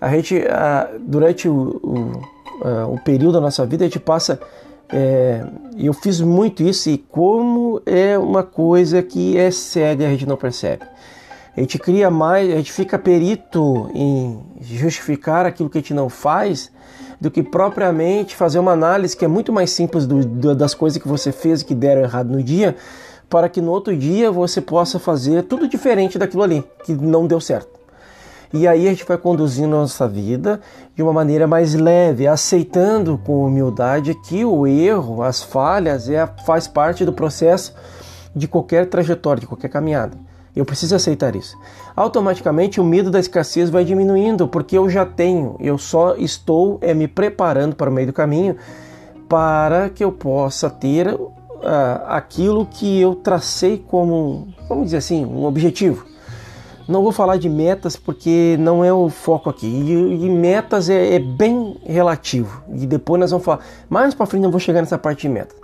A 0.00 0.08
gente, 0.10 0.40
durante 1.00 1.48
o, 1.48 1.80
o, 1.82 2.94
o 2.94 3.00
período 3.00 3.32
da 3.32 3.40
nossa 3.40 3.66
vida, 3.66 3.84
a 3.84 3.88
gente 3.88 3.98
passa. 3.98 4.38
É, 4.88 5.44
eu 5.76 5.92
fiz 5.92 6.20
muito 6.20 6.62
isso 6.62 6.88
e 6.88 6.96
como 6.96 7.82
é 7.84 8.16
uma 8.16 8.44
coisa 8.44 9.02
que 9.02 9.36
é 9.36 9.50
cega 9.50 10.06
a 10.06 10.10
gente 10.10 10.26
não 10.26 10.36
percebe. 10.36 10.84
A 11.56 11.60
gente 11.60 11.76
cria 11.76 12.08
mais, 12.08 12.52
a 12.52 12.56
gente 12.56 12.70
fica 12.70 12.96
perito 12.96 13.90
em 13.92 14.40
justificar 14.60 15.44
aquilo 15.44 15.68
que 15.68 15.78
a 15.78 15.80
gente 15.80 15.92
não 15.92 16.08
faz 16.08 16.70
do 17.20 17.32
que 17.32 17.42
propriamente 17.42 18.36
fazer 18.36 18.60
uma 18.60 18.70
análise 18.70 19.16
que 19.16 19.24
é 19.24 19.28
muito 19.28 19.52
mais 19.52 19.70
simples 19.70 20.06
do, 20.06 20.24
do, 20.24 20.54
das 20.54 20.72
coisas 20.72 21.02
que 21.02 21.08
você 21.08 21.32
fez 21.32 21.62
e 21.62 21.64
que 21.64 21.74
deram 21.74 22.02
errado 22.02 22.30
no 22.30 22.40
dia 22.40 22.76
para 23.28 23.48
que 23.48 23.60
no 23.60 23.70
outro 23.70 23.96
dia 23.96 24.30
você 24.30 24.60
possa 24.60 24.98
fazer 24.98 25.42
tudo 25.44 25.68
diferente 25.68 26.18
daquilo 26.18 26.42
ali 26.42 26.64
que 26.84 26.94
não 26.94 27.26
deu 27.26 27.40
certo. 27.40 27.76
E 28.52 28.66
aí 28.66 28.86
a 28.86 28.90
gente 28.90 29.04
vai 29.04 29.18
conduzindo 29.18 29.74
a 29.74 29.80
nossa 29.80 30.06
vida 30.06 30.60
de 30.94 31.02
uma 31.02 31.12
maneira 31.12 31.46
mais 31.46 31.74
leve, 31.74 32.26
aceitando 32.26 33.18
com 33.18 33.44
humildade 33.44 34.14
que 34.14 34.44
o 34.44 34.66
erro, 34.66 35.22
as 35.22 35.42
falhas, 35.42 36.08
é, 36.08 36.26
faz 36.46 36.68
parte 36.68 37.04
do 37.04 37.12
processo 37.12 37.74
de 38.34 38.46
qualquer 38.46 38.86
trajetória, 38.86 39.40
de 39.40 39.46
qualquer 39.46 39.68
caminhada. 39.68 40.16
Eu 40.54 40.64
preciso 40.64 40.94
aceitar 40.94 41.36
isso. 41.36 41.58
Automaticamente 41.94 42.80
o 42.80 42.84
medo 42.84 43.10
da 43.10 43.20
escassez 43.20 43.68
vai 43.68 43.84
diminuindo, 43.84 44.48
porque 44.48 44.78
eu 44.78 44.88
já 44.88 45.04
tenho, 45.04 45.56
eu 45.60 45.76
só 45.76 46.14
estou 46.16 46.78
é, 46.80 46.94
me 46.94 47.08
preparando 47.08 47.74
para 47.76 47.90
o 47.90 47.92
meio 47.92 48.06
do 48.06 48.12
caminho 48.12 48.56
para 49.28 49.90
que 49.90 50.04
eu 50.04 50.12
possa 50.12 50.70
ter 50.70 51.18
uh, 51.62 52.06
aquilo 52.08 52.66
que 52.66 53.00
eu 53.00 53.14
tracei 53.14 53.78
como, 53.78 54.48
vamos 54.68 54.86
dizer 54.86 54.98
assim, 54.98 55.24
um 55.24 55.44
objetivo. 55.44 56.06
Não 56.88 57.02
vou 57.02 57.10
falar 57.10 57.36
de 57.36 57.48
metas 57.48 57.96
porque 57.96 58.56
não 58.60 58.84
é 58.84 58.92
o 58.92 59.08
foco 59.08 59.50
aqui. 59.50 59.66
E, 59.66 60.24
e 60.24 60.30
metas 60.30 60.88
é, 60.88 61.16
é, 61.16 61.18
bem 61.18 61.76
relativo. 61.84 62.62
E 62.72 62.86
depois 62.86 63.20
nós 63.20 63.30
vamos 63.30 63.44
falar. 63.44 63.60
Mais 63.88 64.14
para 64.14 64.26
frente 64.26 64.44
eu 64.44 64.50
vou 64.50 64.60
chegar 64.60 64.80
nessa 64.80 64.96
parte 64.96 65.22
de 65.22 65.28
metas. 65.28 65.58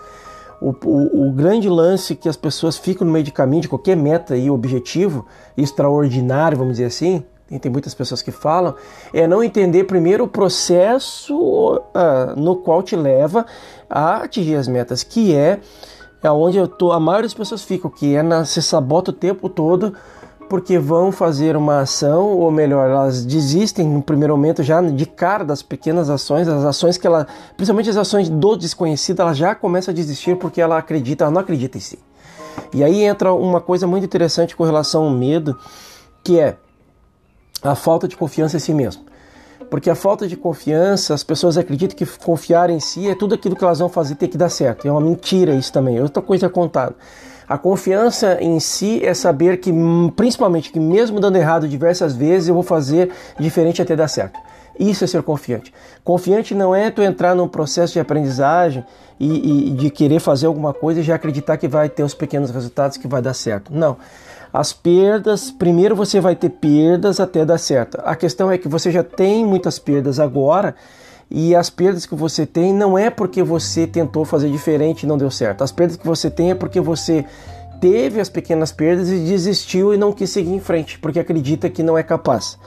O, 0.60 0.74
o, 0.84 1.28
o, 1.28 1.32
grande 1.32 1.68
lance 1.68 2.14
que 2.14 2.28
as 2.28 2.36
pessoas 2.36 2.76
ficam 2.76 3.06
no 3.06 3.12
meio 3.12 3.24
de 3.24 3.32
caminho 3.32 3.62
de 3.62 3.68
qualquer 3.68 3.96
meta 3.96 4.36
e 4.36 4.48
objetivo 4.48 5.26
extraordinário, 5.56 6.56
vamos 6.56 6.74
dizer 6.74 6.84
assim, 6.84 7.24
tem 7.58 7.70
muitas 7.70 7.94
pessoas 7.94 8.22
que 8.22 8.30
falam, 8.30 8.74
é 9.12 9.26
não 9.26 9.42
entender 9.42 9.84
primeiro 9.84 10.24
o 10.24 10.28
processo 10.28 11.76
uh, 11.76 12.40
no 12.40 12.56
qual 12.56 12.82
te 12.82 12.96
leva 12.96 13.46
a 13.88 14.18
atingir 14.18 14.56
as 14.56 14.68
metas, 14.68 15.02
que 15.02 15.34
é, 15.34 15.60
é 16.22 16.30
onde 16.30 16.58
eu 16.58 16.68
tô, 16.68 16.92
a 16.92 17.00
maioria 17.00 17.26
das 17.26 17.34
pessoas 17.34 17.62
ficam, 17.62 17.90
que 17.90 18.14
é 18.14 18.22
na, 18.22 18.44
se 18.44 18.62
sabota 18.62 19.10
o 19.10 19.14
tempo 19.14 19.48
todo 19.48 19.94
porque 20.52 20.78
vão 20.78 21.10
fazer 21.10 21.56
uma 21.56 21.80
ação, 21.80 22.36
ou 22.36 22.50
melhor, 22.50 22.90
elas 22.90 23.24
desistem 23.24 23.88
no 23.88 24.02
primeiro 24.02 24.36
momento 24.36 24.62
já 24.62 24.82
de 24.82 25.06
cara 25.06 25.46
das 25.46 25.62
pequenas 25.62 26.10
ações, 26.10 26.46
as 26.46 26.62
ações 26.62 26.98
que 26.98 27.06
ela, 27.06 27.26
principalmente 27.56 27.88
as 27.88 27.96
ações 27.96 28.28
do 28.28 28.54
desconhecido, 28.54 29.22
ela 29.22 29.32
já 29.32 29.54
começa 29.54 29.90
a 29.90 29.94
desistir 29.94 30.36
porque 30.36 30.60
ela 30.60 30.76
acredita, 30.76 31.24
ela 31.24 31.30
não 31.30 31.40
acredita 31.40 31.78
em 31.78 31.80
si. 31.80 31.98
E 32.74 32.84
aí 32.84 33.02
entra 33.02 33.32
uma 33.32 33.62
coisa 33.62 33.86
muito 33.86 34.04
interessante 34.04 34.54
com 34.54 34.62
relação 34.62 35.04
ao 35.04 35.10
medo, 35.10 35.58
que 36.22 36.38
é 36.38 36.56
a 37.62 37.74
falta 37.74 38.06
de 38.06 38.16
confiança 38.16 38.56
em 38.56 38.60
si 38.60 38.72
mesmo. 38.72 39.02
Porque 39.70 39.88
a 39.88 39.94
falta 39.94 40.28
de 40.28 40.36
confiança, 40.36 41.14
as 41.14 41.24
pessoas 41.24 41.56
acreditam 41.56 41.96
que 41.96 42.04
confiar 42.18 42.68
em 42.68 42.78
si 42.78 43.08
é 43.08 43.14
tudo 43.14 43.34
aquilo 43.34 43.56
que 43.56 43.64
elas 43.64 43.78
vão 43.78 43.88
fazer 43.88 44.16
ter 44.16 44.28
que 44.28 44.36
dar 44.36 44.48
certo. 44.48 44.86
É 44.86 44.90
uma 44.90 45.00
mentira 45.00 45.54
isso 45.54 45.72
também, 45.72 45.96
é 45.96 46.02
outra 46.02 46.22
coisa 46.22 46.48
contada. 46.48 46.94
A 47.48 47.58
confiança 47.58 48.38
em 48.40 48.58
si 48.60 49.04
é 49.04 49.14
saber 49.14 49.58
que, 49.58 49.72
principalmente, 50.16 50.70
que 50.70 50.80
mesmo 50.80 51.20
dando 51.20 51.36
errado 51.36 51.68
diversas 51.68 52.14
vezes, 52.14 52.48
eu 52.48 52.54
vou 52.54 52.62
fazer 52.62 53.10
diferente 53.38 53.82
até 53.82 53.96
dar 53.96 54.08
certo. 54.08 54.38
Isso 54.78 55.04
é 55.04 55.06
ser 55.06 55.22
confiante. 55.22 55.72
Confiante 56.02 56.54
não 56.54 56.74
é 56.74 56.90
tu 56.90 57.02
entrar 57.02 57.34
num 57.34 57.46
processo 57.46 57.92
de 57.92 58.00
aprendizagem 58.00 58.84
e, 59.20 59.68
e, 59.68 59.70
de 59.70 59.90
querer 59.90 60.18
fazer 60.18 60.46
alguma 60.46 60.72
coisa 60.72 61.00
e 61.00 61.02
já 61.02 61.14
acreditar 61.14 61.56
que 61.56 61.68
vai 61.68 61.88
ter 61.88 62.02
os 62.02 62.14
pequenos 62.14 62.50
resultados 62.50 62.96
que 62.96 63.06
vai 63.06 63.20
dar 63.20 63.34
certo. 63.34 63.72
Não. 63.72 63.96
As 64.52 64.72
perdas, 64.72 65.50
primeiro 65.50 65.96
você 65.96 66.20
vai 66.20 66.36
ter 66.36 66.50
perdas 66.50 67.18
até 67.18 67.44
dar 67.44 67.56
certo. 67.56 67.98
A 68.04 68.14
questão 68.14 68.50
é 68.50 68.58
que 68.58 68.68
você 68.68 68.90
já 68.90 69.02
tem 69.02 69.46
muitas 69.46 69.78
perdas 69.78 70.20
agora 70.20 70.74
e 71.30 71.56
as 71.56 71.70
perdas 71.70 72.04
que 72.04 72.14
você 72.14 72.44
tem 72.44 72.74
não 72.74 72.98
é 72.98 73.08
porque 73.08 73.42
você 73.42 73.86
tentou 73.86 74.26
fazer 74.26 74.50
diferente 74.50 75.04
e 75.04 75.06
não 75.06 75.16
deu 75.16 75.30
certo. 75.30 75.64
As 75.64 75.72
perdas 75.72 75.96
que 75.96 76.06
você 76.06 76.30
tem 76.30 76.50
é 76.50 76.54
porque 76.54 76.78
você 76.78 77.24
teve 77.80 78.20
as 78.20 78.28
pequenas 78.28 78.70
perdas 78.70 79.08
e 79.08 79.20
desistiu 79.20 79.94
e 79.94 79.96
não 79.96 80.12
quis 80.12 80.28
seguir 80.28 80.52
em 80.52 80.60
frente, 80.60 80.98
porque 80.98 81.18
acredita 81.18 81.70
que 81.70 81.82
não 81.82 81.96
é 81.96 82.02
capaz. 82.02 82.58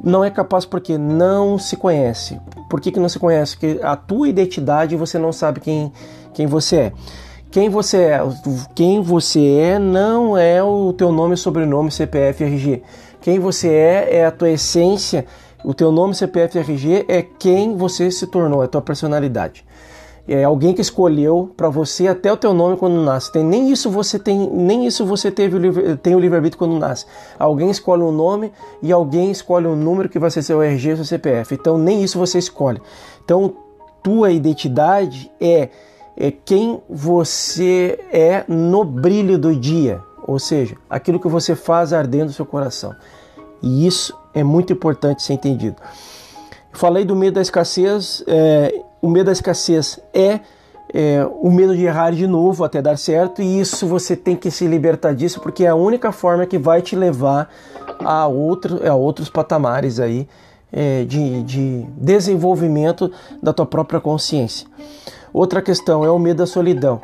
Não 0.00 0.24
é 0.24 0.30
capaz 0.30 0.64
porque 0.64 0.96
não 0.96 1.58
se 1.58 1.76
conhece. 1.76 2.38
Por 2.70 2.80
que, 2.80 2.92
que 2.92 3.00
não 3.00 3.08
se 3.08 3.18
conhece? 3.18 3.56
Porque 3.56 3.80
a 3.82 3.96
tua 3.96 4.28
identidade 4.28 4.94
você 4.94 5.18
não 5.18 5.32
sabe 5.32 5.58
quem, 5.58 5.92
quem 6.32 6.46
você 6.46 6.76
é. 6.76 6.92
Quem 7.50 7.68
você 7.68 7.96
é, 7.98 8.20
quem 8.74 9.00
você 9.00 9.40
é 9.40 9.78
não 9.78 10.36
é 10.36 10.62
o 10.62 10.92
teu 10.92 11.10
nome, 11.10 11.36
sobrenome, 11.36 11.90
CPF, 11.90 12.44
RG. 12.44 12.82
Quem 13.20 13.38
você 13.38 13.68
é 13.68 14.16
é 14.18 14.26
a 14.26 14.30
tua 14.30 14.50
essência 14.50 15.24
o 15.66 15.74
teu 15.74 15.90
nome, 15.90 16.14
CPF 16.14 16.58
RG 16.60 17.06
é 17.08 17.22
quem 17.22 17.76
você 17.76 18.08
se 18.08 18.28
tornou, 18.28 18.62
é 18.62 18.66
a 18.66 18.68
tua 18.68 18.80
personalidade. 18.80 19.64
É 20.28 20.44
alguém 20.44 20.72
que 20.72 20.80
escolheu 20.80 21.52
para 21.56 21.68
você 21.68 22.06
até 22.06 22.32
o 22.32 22.36
teu 22.36 22.54
nome 22.54 22.76
quando 22.76 23.02
nasce. 23.02 23.32
Tem, 23.32 23.42
nem 23.42 23.72
isso 23.72 23.90
você 23.90 24.16
tem, 24.16 24.48
nem 24.48 24.86
isso 24.86 25.04
você 25.04 25.28
teve 25.28 25.56
o 25.56 25.58
livre, 25.58 25.96
tem 25.96 26.14
o 26.14 26.20
livre-arbítrio 26.20 26.58
quando 26.58 26.78
nasce. 26.78 27.04
Alguém 27.36 27.68
escolhe 27.68 28.02
um 28.02 28.12
nome 28.12 28.52
e 28.80 28.92
alguém 28.92 29.32
escolhe 29.32 29.66
um 29.66 29.74
número 29.74 30.08
que 30.08 30.20
vai 30.20 30.30
ser 30.30 30.42
seu 30.42 30.62
RG 30.62 30.90
ou 30.90 30.96
seu 30.98 31.04
CPF. 31.04 31.54
Então 31.54 31.76
nem 31.76 32.00
isso 32.00 32.16
você 32.16 32.38
escolhe. 32.38 32.80
Então 33.24 33.52
tua 34.04 34.30
identidade 34.30 35.32
é, 35.40 35.68
é 36.16 36.30
quem 36.30 36.80
você 36.88 37.98
é 38.10 38.44
no 38.48 38.84
brilho 38.84 39.38
do 39.38 39.54
dia, 39.54 40.00
ou 40.26 40.38
seja, 40.38 40.76
aquilo 40.88 41.20
que 41.20 41.28
você 41.28 41.54
faz 41.54 41.92
ardendo 41.92 42.26
no 42.26 42.32
seu 42.32 42.46
coração. 42.46 42.94
E 43.62 43.86
isso 43.86 44.16
é 44.34 44.42
muito 44.42 44.72
importante 44.72 45.22
ser 45.22 45.34
entendido. 45.34 45.76
Falei 46.72 47.04
do 47.04 47.16
medo 47.16 47.34
da 47.34 47.40
escassez. 47.40 48.22
É, 48.26 48.82
o 49.00 49.08
medo 49.08 49.26
da 49.26 49.32
escassez 49.32 50.00
é, 50.12 50.40
é, 50.92 51.26
o 51.40 51.50
medo 51.50 51.76
de 51.76 51.84
errar 51.84 52.12
de 52.12 52.26
novo 52.26 52.64
até 52.64 52.80
dar 52.80 52.96
certo, 52.96 53.42
e 53.42 53.60
isso 53.60 53.86
você 53.86 54.16
tem 54.16 54.36
que 54.36 54.50
se 54.50 54.66
libertar 54.66 55.14
disso, 55.14 55.40
porque 55.40 55.64
é 55.64 55.68
a 55.68 55.74
única 55.74 56.12
forma 56.12 56.46
que 56.46 56.58
vai 56.58 56.82
te 56.82 56.96
levar 56.96 57.48
a, 58.00 58.26
outro, 58.26 58.86
a 58.88 58.94
outros 58.94 59.28
patamares 59.28 60.00
aí 60.00 60.28
é, 60.72 61.04
de, 61.04 61.42
de 61.42 61.86
desenvolvimento 61.96 63.10
da 63.42 63.52
tua 63.52 63.66
própria 63.66 64.00
consciência. 64.00 64.66
Outra 65.36 65.60
questão 65.60 66.02
é 66.02 66.10
o 66.10 66.18
medo 66.18 66.38
da 66.38 66.46
solidão. 66.46 66.98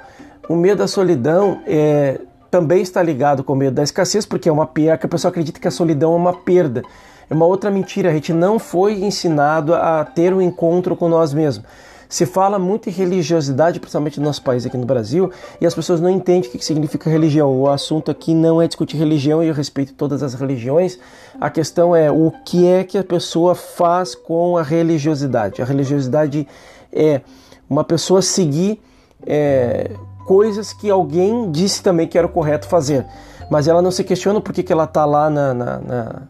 O 0.48 0.56
medo 0.56 0.78
da 0.78 0.88
solidão 0.88 1.60
é, 1.66 2.18
também 2.50 2.80
está 2.80 3.02
ligado 3.02 3.44
com 3.44 3.52
o 3.52 3.56
medo 3.56 3.74
da 3.74 3.82
escassez, 3.82 4.24
porque 4.24 4.48
é 4.48 4.52
uma 4.52 4.66
perda, 4.66 5.04
a 5.04 5.08
pessoa 5.08 5.28
acredita 5.28 5.60
que 5.60 5.68
a 5.68 5.70
solidão 5.70 6.14
é 6.14 6.16
uma 6.16 6.32
perda. 6.32 6.82
É 7.28 7.34
uma 7.34 7.44
outra 7.44 7.70
mentira, 7.70 8.08
a 8.08 8.12
gente 8.14 8.32
não 8.32 8.58
foi 8.58 9.04
ensinado 9.04 9.74
a 9.74 10.02
ter 10.02 10.32
um 10.32 10.40
encontro 10.40 10.96
com 10.96 11.10
nós 11.10 11.34
mesmos. 11.34 11.66
Se 12.08 12.24
fala 12.24 12.58
muito 12.58 12.88
em 12.88 12.92
religiosidade, 12.92 13.78
principalmente 13.78 14.18
no 14.18 14.24
nosso 14.24 14.40
país 14.40 14.64
aqui 14.64 14.78
no 14.78 14.86
Brasil, 14.86 15.30
e 15.60 15.66
as 15.66 15.74
pessoas 15.74 16.00
não 16.00 16.08
entendem 16.08 16.48
o 16.48 16.52
que 16.52 16.64
significa 16.64 17.10
religião. 17.10 17.54
O 17.54 17.68
assunto 17.68 18.10
aqui 18.10 18.34
não 18.34 18.62
é 18.62 18.66
discutir 18.66 18.96
religião 18.96 19.44
e 19.44 19.48
eu 19.48 19.54
respeito 19.54 19.92
todas 19.92 20.22
as 20.22 20.32
religiões. 20.32 20.98
A 21.38 21.50
questão 21.50 21.94
é 21.94 22.10
o 22.10 22.32
que 22.46 22.66
é 22.66 22.82
que 22.82 22.96
a 22.96 23.04
pessoa 23.04 23.54
faz 23.54 24.14
com 24.14 24.56
a 24.56 24.62
religiosidade. 24.62 25.60
A 25.60 25.66
religiosidade 25.66 26.48
é 26.90 27.20
uma 27.68 27.84
pessoa 27.84 28.22
seguir 28.22 28.80
é, 29.26 29.90
coisas 30.26 30.72
que 30.72 30.90
alguém 30.90 31.50
disse 31.50 31.82
também 31.82 32.06
que 32.06 32.16
era 32.16 32.26
o 32.26 32.30
correto 32.30 32.66
fazer, 32.66 33.06
mas 33.50 33.68
ela 33.68 33.82
não 33.82 33.90
se 33.90 34.04
questiona 34.04 34.40
por 34.40 34.52
que, 34.52 34.62
que 34.62 34.72
ela 34.72 34.84
está 34.84 35.04
lá 35.04 35.28
na, 35.28 35.54
na, 35.54 35.78
na 35.78 36.22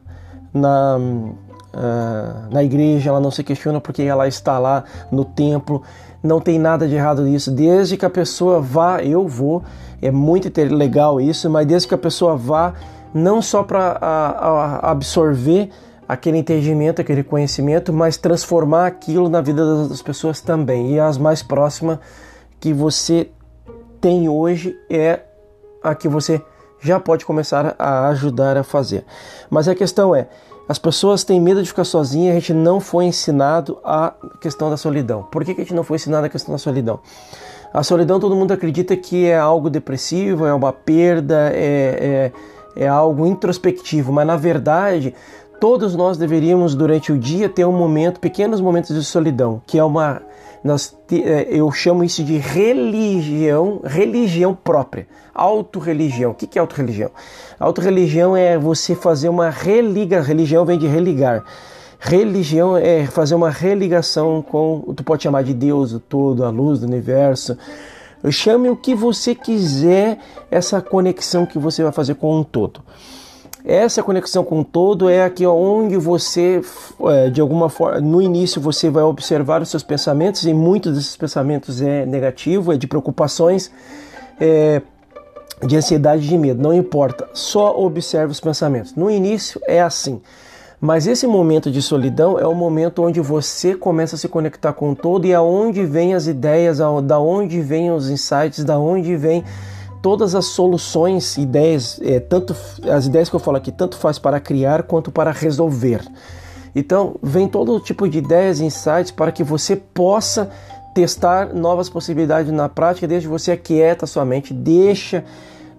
na, 0.52 0.98
uh, 0.98 2.52
na 2.52 2.62
igreja, 2.62 3.10
ela 3.10 3.20
não 3.20 3.30
se 3.30 3.42
questiona 3.42 3.80
porque 3.80 4.02
ela 4.02 4.28
está 4.28 4.58
lá 4.58 4.84
no 5.10 5.24
templo. 5.24 5.82
Não 6.22 6.40
tem 6.40 6.58
nada 6.58 6.86
de 6.86 6.94
errado 6.94 7.22
nisso, 7.22 7.50
desde 7.50 7.96
que 7.96 8.04
a 8.04 8.10
pessoa 8.10 8.60
vá, 8.60 9.02
eu 9.02 9.26
vou, 9.26 9.62
é 10.00 10.10
muito 10.10 10.48
legal 10.72 11.20
isso, 11.20 11.50
mas 11.50 11.66
desde 11.66 11.88
que 11.88 11.94
a 11.94 11.98
pessoa 11.98 12.36
vá, 12.36 12.74
não 13.12 13.42
só 13.42 13.64
para 13.64 13.98
absorver 14.82 15.68
aquele 16.08 16.38
entendimento, 16.38 17.00
aquele 17.00 17.22
conhecimento, 17.22 17.92
mas 17.92 18.16
transformar 18.16 18.86
aquilo 18.86 19.28
na 19.28 19.40
vida 19.40 19.88
das 19.88 20.02
pessoas 20.02 20.40
também. 20.40 20.94
E 20.94 21.00
as 21.00 21.16
mais 21.16 21.42
próximas 21.42 21.98
que 22.60 22.72
você 22.72 23.30
tem 24.00 24.28
hoje 24.28 24.76
é 24.90 25.20
a 25.82 25.94
que 25.94 26.08
você 26.08 26.42
já 26.80 26.98
pode 26.98 27.24
começar 27.24 27.74
a 27.78 28.08
ajudar 28.08 28.56
a 28.56 28.64
fazer. 28.64 29.04
Mas 29.48 29.68
a 29.68 29.74
questão 29.74 30.14
é, 30.14 30.28
as 30.68 30.78
pessoas 30.78 31.24
têm 31.24 31.40
medo 31.40 31.62
de 31.62 31.68
ficar 31.68 31.84
sozinhas, 31.84 32.36
a 32.36 32.38
gente 32.38 32.52
não 32.52 32.80
foi 32.80 33.04
ensinado 33.04 33.78
a 33.84 34.12
questão 34.40 34.70
da 34.70 34.76
solidão. 34.76 35.22
Por 35.24 35.44
que 35.44 35.52
a 35.52 35.54
gente 35.54 35.74
não 35.74 35.84
foi 35.84 35.96
ensinado 35.96 36.26
a 36.26 36.28
questão 36.28 36.52
da 36.52 36.58
solidão? 36.58 37.00
A 37.72 37.82
solidão 37.82 38.20
todo 38.20 38.36
mundo 38.36 38.52
acredita 38.52 38.96
que 38.96 39.26
é 39.26 39.38
algo 39.38 39.70
depressivo, 39.70 40.44
é 40.44 40.52
uma 40.52 40.72
perda, 40.72 41.50
é, 41.54 42.32
é, 42.76 42.84
é 42.84 42.88
algo 42.88 43.26
introspectivo, 43.26 44.12
mas 44.12 44.26
na 44.26 44.36
verdade 44.36 45.14
todos 45.62 45.94
nós 45.94 46.18
deveríamos 46.18 46.74
durante 46.74 47.12
o 47.12 47.16
dia 47.16 47.48
ter 47.48 47.64
um 47.64 47.70
momento, 47.70 48.18
pequenos 48.18 48.60
momentos 48.60 48.96
de 48.96 49.04
solidão, 49.04 49.62
que 49.64 49.78
é 49.78 49.84
uma 49.84 50.20
nós, 50.64 50.92
é, 51.12 51.46
eu 51.50 51.70
chamo 51.70 52.02
isso 52.02 52.24
de 52.24 52.36
religião, 52.36 53.80
religião 53.84 54.56
própria, 54.56 55.06
autorreligião. 55.32 56.32
O 56.32 56.34
que 56.34 56.58
é 56.58 56.60
autorreligião? 56.60 57.12
Autorreligião 57.60 58.36
é 58.36 58.58
você 58.58 58.96
fazer 58.96 59.28
uma 59.28 59.50
religa, 59.50 60.20
religião 60.20 60.64
vem 60.64 60.76
de 60.76 60.88
religar. 60.88 61.44
Religião 62.00 62.76
é 62.76 63.06
fazer 63.06 63.36
uma 63.36 63.50
religação 63.50 64.42
com, 64.42 64.92
tu 64.96 65.04
pode 65.04 65.22
chamar 65.22 65.44
de 65.44 65.54
Deus, 65.54 65.92
o 65.92 66.00
todo, 66.00 66.44
a 66.44 66.50
luz 66.50 66.80
do 66.80 66.88
universo. 66.88 67.56
Chame 68.32 68.68
o 68.68 68.74
que 68.74 68.96
você 68.96 69.32
quiser, 69.32 70.18
essa 70.50 70.80
conexão 70.80 71.46
que 71.46 71.56
você 71.56 71.84
vai 71.84 71.92
fazer 71.92 72.16
com 72.16 72.36
um 72.36 72.42
todo. 72.42 72.82
Essa 73.64 74.02
conexão 74.02 74.44
com 74.44 74.60
o 74.60 74.64
todo 74.64 75.08
é 75.08 75.24
aqui 75.24 75.46
onde 75.46 75.96
você, 75.96 76.60
é, 77.04 77.30
de 77.30 77.40
alguma 77.40 77.68
forma, 77.68 78.00
no 78.00 78.20
início 78.20 78.60
você 78.60 78.90
vai 78.90 79.04
observar 79.04 79.62
os 79.62 79.70
seus 79.70 79.84
pensamentos 79.84 80.44
e 80.44 80.52
muitos 80.52 80.94
desses 80.94 81.16
pensamentos 81.16 81.80
é 81.80 82.04
negativo, 82.04 82.72
é 82.72 82.76
de 82.76 82.88
preocupações, 82.88 83.70
é, 84.40 84.82
de 85.64 85.76
ansiedade, 85.76 86.26
de 86.26 86.36
medo. 86.36 86.60
Não 86.60 86.74
importa, 86.74 87.28
só 87.32 87.78
observe 87.78 88.32
os 88.32 88.40
pensamentos. 88.40 88.96
No 88.96 89.08
início 89.08 89.60
é 89.68 89.80
assim. 89.80 90.20
Mas 90.80 91.06
esse 91.06 91.28
momento 91.28 91.70
de 91.70 91.80
solidão 91.80 92.36
é 92.40 92.44
o 92.44 92.56
momento 92.56 93.04
onde 93.04 93.20
você 93.20 93.76
começa 93.76 94.16
a 94.16 94.18
se 94.18 94.26
conectar 94.26 94.72
com 94.72 94.90
o 94.90 94.96
todo 94.96 95.24
e 95.24 95.32
aonde 95.32 95.86
vem 95.86 96.12
as 96.12 96.26
ideias, 96.26 96.78
da 96.78 97.20
onde 97.20 97.60
vêm 97.60 97.92
os 97.92 98.10
insights, 98.10 98.64
da 98.64 98.76
onde 98.76 99.14
vem 99.14 99.44
todas 100.02 100.34
as 100.34 100.46
soluções, 100.46 101.38
ideias, 101.38 102.00
é, 102.02 102.18
tanto 102.18 102.54
as 102.90 103.06
ideias 103.06 103.30
que 103.30 103.36
eu 103.36 103.40
falo 103.40 103.56
aqui, 103.56 103.70
tanto 103.70 103.96
faz 103.96 104.18
para 104.18 104.40
criar 104.40 104.82
quanto 104.82 105.12
para 105.12 105.30
resolver. 105.30 106.02
Então, 106.74 107.16
vem 107.22 107.46
todo 107.46 107.78
tipo 107.80 108.08
de 108.08 108.18
ideias 108.18 108.58
e 108.58 108.64
insights 108.64 109.12
para 109.12 109.30
que 109.30 109.44
você 109.44 109.76
possa 109.76 110.50
testar 110.94 111.54
novas 111.54 111.88
possibilidades 111.88 112.52
na 112.52 112.68
prática, 112.68 113.06
desde 113.06 113.28
você 113.28 113.52
aquieta 113.52 114.06
sua 114.06 114.24
mente, 114.24 114.52
deixa 114.52 115.24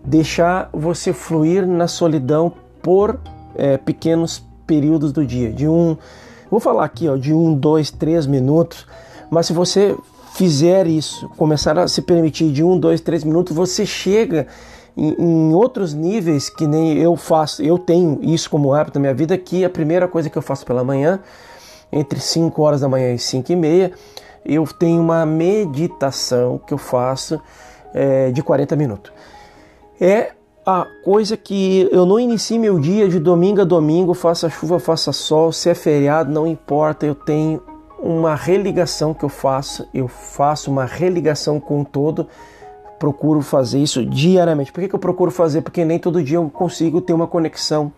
deixar 0.03 0.69
você 0.73 1.13
fluir 1.13 1.65
na 1.65 1.87
solidão 1.87 2.51
por 2.81 3.19
é, 3.55 3.77
pequenos 3.77 4.43
períodos 4.67 5.11
do 5.11 5.25
dia, 5.25 5.51
de 5.51 5.67
um, 5.67 5.97
vou 6.49 6.59
falar 6.59 6.85
aqui, 6.85 7.07
ó, 7.07 7.15
de 7.15 7.33
um, 7.33 7.53
dois, 7.53 7.89
três 7.89 8.25
minutos, 8.25 8.85
mas 9.29 9.45
se 9.45 9.53
você 9.53 9.95
fizer 10.33 10.87
isso, 10.87 11.29
começar 11.37 11.77
a 11.77 11.87
se 11.87 12.01
permitir 12.01 12.51
de 12.51 12.63
um, 12.63 12.77
dois, 12.77 12.99
três 12.99 13.23
minutos, 13.23 13.55
você 13.55 13.85
chega 13.85 14.47
em, 14.97 15.15
em, 15.19 15.53
outros 15.53 15.93
níveis 15.93 16.49
que 16.49 16.65
nem 16.65 16.97
eu 16.97 17.15
faço. 17.15 17.61
Eu 17.61 17.77
tenho 17.77 18.19
isso 18.21 18.49
como 18.49 18.73
hábito 18.73 18.97
na 18.97 19.01
minha 19.01 19.13
vida, 19.13 19.37
que 19.37 19.63
a 19.63 19.69
primeira 19.69 20.07
coisa 20.07 20.29
que 20.29 20.37
eu 20.37 20.41
faço 20.41 20.65
pela 20.65 20.83
manhã, 20.83 21.19
entre 21.91 22.19
5 22.19 22.61
horas 22.61 22.81
da 22.81 22.89
manhã 22.89 23.13
e 23.13 23.19
5 23.19 23.51
e 23.51 23.55
meia, 23.55 23.91
eu 24.43 24.65
tenho 24.65 24.99
uma 24.99 25.23
meditação 25.25 26.59
que 26.65 26.73
eu 26.73 26.79
faço 26.79 27.39
é, 27.93 28.31
de 28.31 28.41
40 28.41 28.75
minutos. 28.75 29.11
É 30.01 30.31
a 30.65 30.87
coisa 31.03 31.37
que 31.37 31.87
eu 31.91 32.07
não 32.07 32.19
inicio 32.19 32.59
meu 32.59 32.79
dia 32.79 33.07
de 33.07 33.19
domingo 33.19 33.61
a 33.61 33.63
domingo, 33.65 34.15
faça 34.15 34.49
chuva, 34.49 34.79
faça 34.79 35.11
sol, 35.11 35.51
se 35.51 35.69
é 35.69 35.75
feriado, 35.75 36.31
não 36.31 36.47
importa, 36.47 37.05
eu 37.05 37.13
tenho 37.13 37.61
uma 38.03 38.35
religação 38.35 39.13
que 39.13 39.23
eu 39.23 39.29
faço, 39.29 39.87
eu 39.93 40.07
faço 40.07 40.69
uma 40.69 40.85
religação 40.85 41.59
com 41.59 41.81
o 41.81 41.85
todo, 41.85 42.27
procuro 42.99 43.41
fazer 43.41 43.79
isso 43.79 44.05
diariamente. 44.05 44.71
Por 44.71 44.81
que, 44.81 44.89
que 44.89 44.95
eu 44.95 44.99
procuro 44.99 45.31
fazer? 45.31 45.61
Porque 45.61 45.85
nem 45.85 45.97
todo 45.97 46.21
dia 46.21 46.37
eu 46.37 46.49
consigo 46.49 46.99
ter 47.01 47.13
uma 47.13 47.27
conexão 47.27 47.91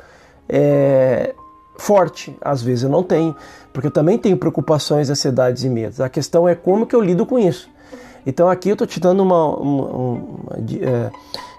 é, 0.48 1.34
forte, 1.78 2.38
às 2.42 2.62
vezes 2.62 2.84
eu 2.84 2.90
não 2.90 3.04
tenho, 3.04 3.36
porque 3.74 3.88
eu 3.88 3.92
também 3.92 4.18
tenho 4.18 4.38
preocupações, 4.38 5.10
ansiedades 5.10 5.64
e 5.64 5.70
medos. 5.70 6.00
A 6.00 6.08
questão 6.08 6.48
é 6.48 6.54
como 6.54 6.86
que 6.86 6.96
eu 6.96 7.02
lido 7.02 7.26
com 7.26 7.40
isso. 7.40 7.70
Então 8.26 8.50
aqui 8.50 8.70
eu 8.70 8.74
estou 8.74 8.88
te 8.88 9.00
dando 9.00 9.22
uma, 9.24 9.58
uma, 9.58 9.88
uma, 9.88 10.20
é, 10.82 11.12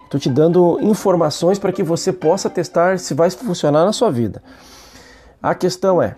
Estou 0.07 0.21
te 0.21 0.31
dando 0.31 0.79
informações 0.81 1.59
para 1.59 1.73
que 1.73 1.83
você 1.83 2.13
possa 2.13 2.49
testar 2.49 2.97
se 3.01 3.13
vai 3.13 3.29
funcionar 3.29 3.85
na 3.85 3.93
sua 3.93 4.09
vida. 4.09 4.41
A 5.43 5.53
questão 5.53 6.01
é 6.01 6.15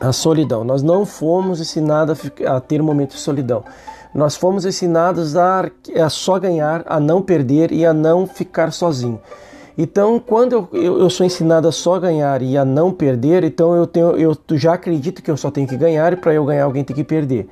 a 0.00 0.12
solidão. 0.12 0.64
Nós 0.64 0.82
não 0.82 1.06
fomos 1.06 1.60
ensinados 1.60 2.30
a 2.46 2.60
ter 2.60 2.80
um 2.80 2.84
momento 2.84 3.14
de 3.14 3.20
solidão. 3.20 3.64
Nós 4.14 4.36
fomos 4.36 4.64
ensinados 4.64 5.36
a, 5.36 5.70
a 6.02 6.08
só 6.08 6.38
ganhar, 6.38 6.82
a 6.86 6.98
não 6.98 7.20
perder 7.20 7.70
e 7.72 7.84
a 7.84 7.92
não 7.92 8.26
ficar 8.26 8.72
sozinho. 8.72 9.20
Então, 9.76 10.18
quando 10.18 10.52
eu, 10.54 10.68
eu, 10.72 11.00
eu, 11.00 11.10
sou 11.10 11.26
ensinado 11.26 11.68
a 11.68 11.72
só 11.72 11.98
ganhar 11.98 12.40
e 12.40 12.56
a 12.56 12.64
não 12.64 12.90
perder, 12.90 13.44
então 13.44 13.76
eu, 13.76 13.86
tenho, 13.86 14.16
eu 14.16 14.34
já 14.52 14.72
acredito 14.72 15.22
que 15.22 15.30
eu 15.30 15.36
só 15.36 15.50
tenho 15.50 15.68
que 15.68 15.76
ganhar 15.76 16.14
e 16.14 16.16
para 16.16 16.32
eu 16.32 16.46
ganhar 16.46 16.64
alguém 16.64 16.82
tem 16.82 16.96
que 16.96 17.04
perder. 17.04 17.46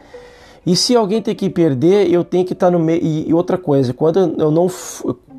E 0.65 0.75
se 0.75 0.97
alguém 0.97 1.21
tem 1.21 1.35
que 1.35 1.51
perder, 1.51 2.11
eu 2.11 2.25
tenho 2.25 2.47
que 2.47 2.55
estar 2.55 2.71
no 2.71 2.79
meio. 2.79 3.03
E 3.05 3.35
outra 3.35 3.59
coisa, 3.59 3.93
quando 3.93 4.35
eu 4.39 4.51
não. 4.51 4.69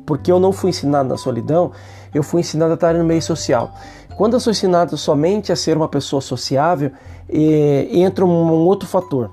Porque 0.06 0.30
eu 0.30 0.38
não 0.38 0.52
fui 0.52 0.70
ensinado 0.70 1.08
na 1.08 1.16
solidão, 1.16 1.72
eu 2.14 2.22
fui 2.22 2.40
ensinado 2.40 2.70
a 2.70 2.74
estar 2.74 2.94
no 2.94 3.02
meio 3.02 3.20
social. 3.20 3.74
Quando 4.16 4.34
eu 4.34 4.40
sou 4.40 4.50
ensinado 4.50 4.96
somente 4.96 5.52
a 5.52 5.56
ser 5.56 5.76
uma 5.76 5.88
pessoa 5.88 6.22
sociável, 6.22 6.90
entra 7.28 8.24
um, 8.24 8.28
um 8.28 8.64
outro 8.64 8.88
fator. 8.88 9.30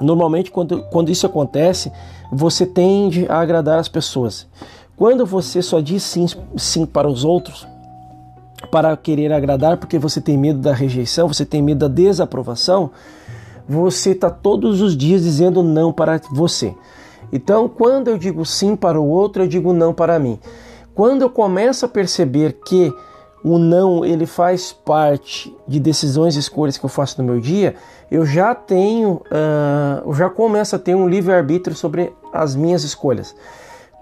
Normalmente, 0.00 0.50
quando, 0.50 0.82
quando 0.90 1.10
isso 1.10 1.26
acontece, 1.26 1.92
você 2.32 2.66
tende 2.66 3.26
a 3.28 3.38
agradar 3.38 3.78
as 3.78 3.88
pessoas. 3.88 4.46
Quando 4.96 5.24
você 5.24 5.62
só 5.62 5.80
diz 5.80 6.02
sim, 6.02 6.26
sim 6.56 6.84
para 6.84 7.08
os 7.08 7.24
outros, 7.24 7.66
para 8.70 8.96
querer 8.96 9.32
agradar, 9.32 9.76
porque 9.76 9.98
você 9.98 10.20
tem 10.20 10.36
medo 10.36 10.58
da 10.58 10.72
rejeição, 10.72 11.28
você 11.28 11.44
tem 11.44 11.62
medo 11.62 11.88
da 11.88 11.94
desaprovação, 11.94 12.90
você 13.68 14.10
está 14.10 14.28
todos 14.28 14.80
os 14.80 14.96
dias 14.96 15.22
dizendo 15.22 15.62
não 15.62 15.92
para 15.92 16.20
você. 16.32 16.74
Então, 17.32 17.68
quando 17.68 18.08
eu 18.08 18.18
digo 18.18 18.44
sim 18.44 18.74
para 18.74 19.00
o 19.00 19.08
outro, 19.08 19.44
eu 19.44 19.48
digo 19.48 19.72
não 19.72 19.94
para 19.94 20.18
mim. 20.18 20.38
Quando 20.94 21.22
eu 21.22 21.30
começo 21.30 21.84
a 21.84 21.88
perceber 21.88 22.58
que 22.66 22.92
o 23.44 23.58
não 23.58 24.04
ele 24.04 24.24
faz 24.24 24.72
parte 24.72 25.54
de 25.68 25.78
decisões 25.78 26.34
e 26.34 26.38
escolhas 26.38 26.78
que 26.78 26.84
eu 26.84 26.88
faço 26.88 27.20
no 27.22 27.30
meu 27.30 27.40
dia, 27.40 27.76
eu 28.10 28.24
já 28.24 28.54
tenho, 28.54 29.22
uh, 29.30 30.06
eu 30.06 30.14
já 30.14 30.30
começo 30.30 30.74
a 30.74 30.78
ter 30.78 30.94
um 30.94 31.06
livre 31.06 31.32
arbítrio 31.32 31.76
sobre 31.76 32.12
as 32.32 32.56
minhas 32.56 32.82
escolhas. 32.82 33.36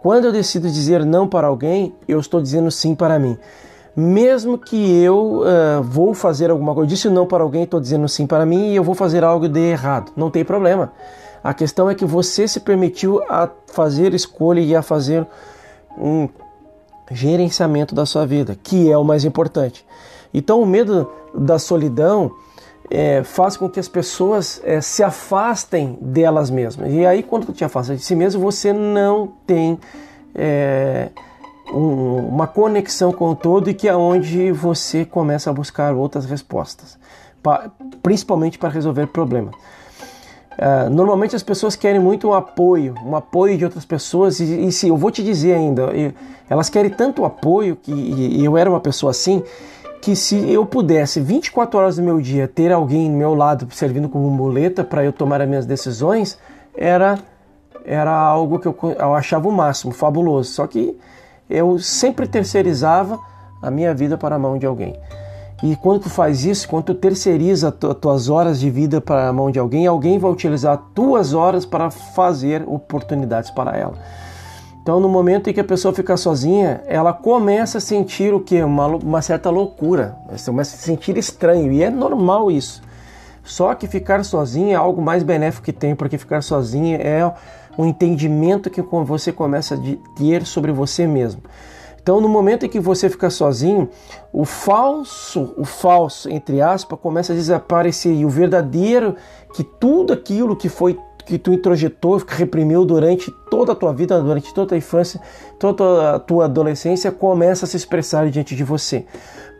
Quando 0.00 0.26
eu 0.26 0.32
decido 0.32 0.70
dizer 0.70 1.04
não 1.04 1.28
para 1.28 1.48
alguém, 1.48 1.94
eu 2.06 2.20
estou 2.20 2.40
dizendo 2.40 2.70
sim 2.70 2.94
para 2.94 3.18
mim 3.18 3.36
mesmo 3.94 4.56
que 4.56 5.02
eu 5.02 5.42
uh, 5.42 5.82
vou 5.82 6.14
fazer 6.14 6.50
alguma 6.50 6.74
coisa, 6.74 6.86
eu 6.86 6.94
disse 6.94 7.10
não 7.10 7.26
para 7.26 7.42
alguém, 7.42 7.64
estou 7.64 7.78
dizendo 7.78 8.08
sim 8.08 8.26
para 8.26 8.46
mim 8.46 8.72
e 8.72 8.76
eu 8.76 8.82
vou 8.82 8.94
fazer 8.94 9.22
algo 9.22 9.48
de 9.48 9.60
errado, 9.60 10.12
não 10.16 10.30
tem 10.30 10.44
problema. 10.44 10.92
A 11.44 11.52
questão 11.52 11.90
é 11.90 11.94
que 11.94 12.04
você 12.04 12.48
se 12.48 12.60
permitiu 12.60 13.22
a 13.28 13.50
fazer 13.66 14.14
escolha 14.14 14.60
e 14.60 14.74
a 14.74 14.80
fazer 14.80 15.26
um 15.98 16.28
gerenciamento 17.10 17.94
da 17.94 18.06
sua 18.06 18.26
vida, 18.26 18.56
que 18.62 18.90
é 18.90 18.96
o 18.96 19.04
mais 19.04 19.24
importante. 19.24 19.84
Então 20.32 20.62
o 20.62 20.66
medo 20.66 21.10
da 21.34 21.58
solidão 21.58 22.32
é, 22.90 23.22
faz 23.22 23.56
com 23.56 23.68
que 23.68 23.80
as 23.80 23.88
pessoas 23.88 24.60
é, 24.64 24.80
se 24.80 25.02
afastem 25.02 25.98
delas 26.00 26.50
mesmas. 26.50 26.92
E 26.92 27.04
aí 27.04 27.22
quando 27.22 27.52
te 27.52 27.64
afasta 27.64 27.94
de 27.94 28.02
si 28.02 28.14
mesmo, 28.14 28.40
você 28.40 28.72
não 28.72 29.32
tem 29.46 29.78
é, 30.34 31.08
um, 31.72 32.28
uma 32.28 32.46
conexão 32.46 33.12
com 33.12 33.30
o 33.30 33.34
todo 33.34 33.70
e 33.70 33.74
que 33.74 33.88
é 33.88 33.96
onde 33.96 34.52
você 34.52 35.04
começa 35.04 35.50
a 35.50 35.52
buscar 35.52 35.94
outras 35.94 36.24
respostas, 36.24 36.98
pra, 37.42 37.70
principalmente 38.02 38.58
para 38.58 38.68
resolver 38.68 39.06
problemas. 39.06 39.54
Uh, 40.58 40.90
normalmente 40.90 41.34
as 41.34 41.42
pessoas 41.42 41.74
querem 41.74 42.00
muito 42.00 42.28
um 42.28 42.34
apoio, 42.34 42.94
um 43.04 43.16
apoio 43.16 43.56
de 43.56 43.64
outras 43.64 43.84
pessoas 43.84 44.38
e, 44.38 44.66
e 44.66 44.72
se 44.72 44.88
eu 44.88 44.96
vou 44.96 45.10
te 45.10 45.22
dizer 45.22 45.54
ainda, 45.54 45.84
eu, 45.84 46.12
elas 46.48 46.68
querem 46.68 46.90
tanto 46.90 47.24
apoio 47.24 47.74
que 47.74 47.90
e, 47.90 48.44
eu 48.44 48.56
era 48.58 48.68
uma 48.68 48.80
pessoa 48.80 49.10
assim 49.10 49.42
que 50.02 50.14
se 50.14 50.52
eu 50.52 50.66
pudesse 50.66 51.20
24 51.20 51.78
horas 51.78 51.96
do 51.96 52.02
meu 52.02 52.20
dia 52.20 52.46
ter 52.46 52.70
alguém 52.70 53.10
do 53.10 53.16
meu 53.16 53.34
lado 53.34 53.66
servindo 53.72 54.08
como 54.08 54.28
muleta 54.28 54.84
para 54.84 55.02
eu 55.04 55.12
tomar 55.12 55.40
as 55.40 55.48
minhas 55.48 55.64
decisões, 55.64 56.38
era 56.76 57.18
era 57.84 58.12
algo 58.12 58.58
que 58.58 58.66
eu, 58.66 58.76
eu 58.98 59.14
achava 59.14 59.48
o 59.48 59.52
máximo, 59.52 59.92
fabuloso. 59.92 60.52
Só 60.52 60.66
que 60.66 60.96
eu 61.48 61.78
sempre 61.78 62.26
terceirizava 62.26 63.18
a 63.60 63.70
minha 63.70 63.94
vida 63.94 64.16
para 64.16 64.36
a 64.36 64.38
mão 64.38 64.58
de 64.58 64.66
alguém. 64.66 64.96
E 65.62 65.76
quando 65.76 66.00
tu 66.00 66.10
faz 66.10 66.44
isso, 66.44 66.68
quando 66.68 66.86
tu 66.86 66.94
terceiriza 66.94 67.68
as 67.68 67.94
tuas 68.00 68.28
horas 68.28 68.58
de 68.58 68.68
vida 68.68 69.00
para 69.00 69.28
a 69.28 69.32
mão 69.32 69.50
de 69.50 69.60
alguém, 69.60 69.86
alguém 69.86 70.18
vai 70.18 70.30
utilizar 70.30 70.76
tuas 70.92 71.34
horas 71.34 71.64
para 71.64 71.88
fazer 71.88 72.64
oportunidades 72.66 73.50
para 73.50 73.76
ela. 73.76 73.94
Então, 74.82 74.98
no 74.98 75.08
momento 75.08 75.48
em 75.48 75.52
que 75.52 75.60
a 75.60 75.64
pessoa 75.64 75.94
fica 75.94 76.16
sozinha, 76.16 76.82
ela 76.88 77.12
começa 77.12 77.78
a 77.78 77.80
sentir 77.80 78.34
o 78.34 78.40
que? 78.40 78.60
Uma, 78.60 78.88
uma 78.88 79.22
certa 79.22 79.48
loucura. 79.48 80.16
Você 80.32 80.50
começa 80.50 80.74
a 80.74 80.78
se 80.78 80.84
sentir 80.84 81.16
estranho. 81.16 81.70
E 81.70 81.84
é 81.84 81.88
normal 81.88 82.50
isso. 82.50 82.82
Só 83.44 83.72
que 83.76 83.86
ficar 83.86 84.24
sozinha 84.24 84.74
é 84.74 84.76
algo 84.76 85.00
mais 85.00 85.22
benéfico 85.22 85.64
que 85.66 85.72
tem, 85.72 85.94
porque 85.94 86.18
ficar 86.18 86.42
sozinha 86.42 86.96
é 86.96 87.32
um 87.78 87.86
entendimento 87.86 88.68
que 88.68 88.82
você 88.82 89.30
começa 89.30 89.76
a 89.76 89.78
ter 90.16 90.44
sobre 90.44 90.72
você 90.72 91.06
mesmo. 91.06 91.40
Então, 92.02 92.20
no 92.20 92.28
momento 92.28 92.66
em 92.66 92.68
que 92.68 92.80
você 92.80 93.08
fica 93.08 93.30
sozinho, 93.30 93.88
o 94.32 94.44
falso, 94.44 95.54
o 95.56 95.64
falso, 95.64 96.28
entre 96.28 96.60
aspas, 96.60 96.98
começa 96.98 97.32
a 97.32 97.36
desaparecer 97.36 98.12
e 98.12 98.24
o 98.24 98.28
verdadeiro, 98.28 99.14
que 99.54 99.62
tudo 99.62 100.12
aquilo 100.12 100.56
que 100.56 100.68
foi 100.68 100.98
que 101.24 101.38
tu 101.38 101.52
introjetou, 101.52 102.20
que 102.20 102.34
reprimiu 102.34 102.84
durante 102.84 103.30
toda 103.48 103.70
a 103.70 103.74
tua 103.76 103.92
vida, 103.92 104.20
durante 104.20 104.52
toda 104.52 104.74
a 104.74 104.78
infância, 104.78 105.20
toda 105.60 106.16
a 106.16 106.18
tua 106.18 106.46
adolescência, 106.46 107.12
começa 107.12 107.64
a 107.64 107.68
se 107.68 107.76
expressar 107.76 108.28
diante 108.28 108.56
de 108.56 108.64
você. 108.64 109.06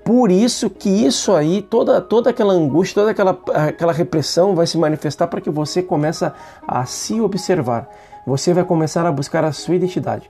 Por 0.05 0.33
isso 0.33 0.69
que 0.69 0.89
isso 0.89 1.33
aí, 1.33 1.63
toda, 1.63 2.01
toda 2.01 2.31
aquela 2.31 2.53
angústia, 2.53 3.03
toda 3.03 3.13
aquela, 3.13 3.39
aquela 3.69 3.93
repressão 3.93 4.57
vai 4.57 4.67
se 4.67 4.77
manifestar 4.77 5.29
para 5.29 5.41
que 5.41 5.49
você 5.49 5.81
comece 5.81 6.29
a 6.67 6.85
se 6.85 7.21
observar. 7.21 7.89
Você 8.27 8.53
vai 8.53 8.65
começar 8.65 9.07
a 9.07 9.13
buscar 9.13 9.45
a 9.45 9.53
sua 9.53 9.77
identidade. 9.77 10.29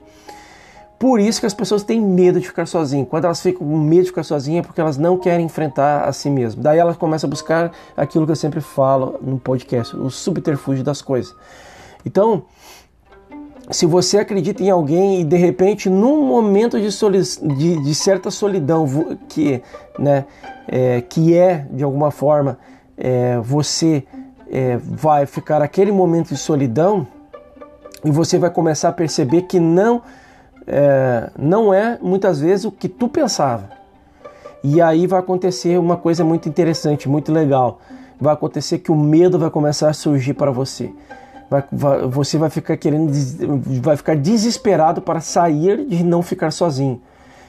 Por 1.02 1.18
isso 1.18 1.40
que 1.40 1.46
as 1.46 1.52
pessoas 1.52 1.82
têm 1.82 2.00
medo 2.00 2.38
de 2.38 2.46
ficar 2.46 2.64
sozinhas. 2.64 3.08
Quando 3.10 3.24
elas 3.24 3.42
ficam 3.42 3.66
com 3.66 3.76
medo 3.76 4.02
de 4.02 4.10
ficar 4.10 4.22
sozinhas 4.22 4.62
é 4.62 4.62
porque 4.64 4.80
elas 4.80 4.96
não 4.96 5.18
querem 5.18 5.46
enfrentar 5.46 6.04
a 6.04 6.12
si 6.12 6.30
mesmas. 6.30 6.62
Daí 6.62 6.78
elas 6.78 6.96
começam 6.96 7.26
a 7.26 7.28
buscar 7.28 7.72
aquilo 7.96 8.24
que 8.24 8.30
eu 8.30 8.36
sempre 8.36 8.60
falo 8.60 9.18
no 9.20 9.36
podcast, 9.36 9.96
o 9.96 10.08
subterfúgio 10.08 10.84
das 10.84 11.02
coisas. 11.02 11.34
Então, 12.06 12.44
se 13.68 13.84
você 13.84 14.18
acredita 14.18 14.62
em 14.62 14.70
alguém 14.70 15.22
e 15.22 15.24
de 15.24 15.36
repente 15.36 15.90
num 15.90 16.24
momento 16.24 16.78
de, 16.80 16.88
de, 17.56 17.82
de 17.82 17.94
certa 17.96 18.30
solidão 18.30 18.86
que, 19.28 19.60
né, 19.98 20.24
é, 20.68 21.00
que 21.00 21.36
é 21.36 21.66
de 21.72 21.82
alguma 21.82 22.12
forma 22.12 22.60
é, 22.96 23.40
você 23.40 24.04
é, 24.48 24.76
vai 24.80 25.26
ficar 25.26 25.62
aquele 25.62 25.90
momento 25.90 26.28
de 26.28 26.36
solidão 26.36 27.08
e 28.04 28.10
você 28.12 28.38
vai 28.38 28.50
começar 28.50 28.90
a 28.90 28.92
perceber 28.92 29.42
que 29.42 29.58
não 29.58 30.00
é, 30.66 31.30
não 31.38 31.72
é 31.72 31.98
muitas 32.00 32.40
vezes 32.40 32.64
o 32.64 32.72
que 32.72 32.88
tu 32.88 33.08
pensava 33.08 33.70
e 34.64 34.80
aí 34.80 35.06
vai 35.06 35.20
acontecer 35.20 35.78
uma 35.78 35.96
coisa 35.96 36.24
muito 36.24 36.48
interessante 36.48 37.08
muito 37.08 37.32
legal 37.32 37.80
vai 38.22 38.34
acontecer 38.34 38.78
que 38.78 38.92
o 38.92 38.96
medo 38.96 39.36
vai 39.36 39.50
começar 39.50 39.90
a 39.90 39.92
surgir 39.92 40.34
para 40.34 40.52
você. 40.52 40.92
Vai, 41.50 41.64
vai, 41.72 42.06
você 42.06 42.38
vai 42.38 42.48
ficar 42.48 42.76
querendo, 42.76 43.12
vai 43.82 43.96
ficar 43.96 44.14
desesperado 44.14 45.02
para 45.02 45.20
sair 45.20 45.84
de 45.84 46.04
não 46.04 46.22
ficar 46.22 46.52
sozinho. 46.52 47.02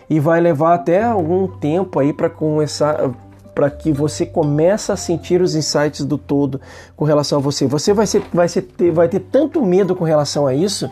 E 0.10 0.20
vai 0.20 0.42
levar 0.42 0.74
até 0.74 1.04
algum 1.04 1.48
tempo 1.48 2.00
aí 2.00 2.12
para 2.12 2.28
começar, 2.28 3.12
para 3.54 3.70
que 3.70 3.92
você 3.92 4.26
comece 4.26 4.92
a 4.92 4.96
sentir 4.96 5.42
os 5.42 5.56
insights 5.56 6.04
do 6.04 6.18
todo 6.18 6.60
com 6.98 7.06
relação 7.06 7.38
a 7.38 7.42
você. 7.42 7.68
Você 7.68 7.94
vai, 7.94 8.08
ser, 8.08 8.24
vai, 8.34 8.50
ser, 8.50 8.68
vai 8.92 9.08
ter 9.08 9.20
tanto 9.20 9.64
medo 9.64 9.96
com 9.96 10.04
relação 10.04 10.48
a 10.48 10.56
isso, 10.56 10.90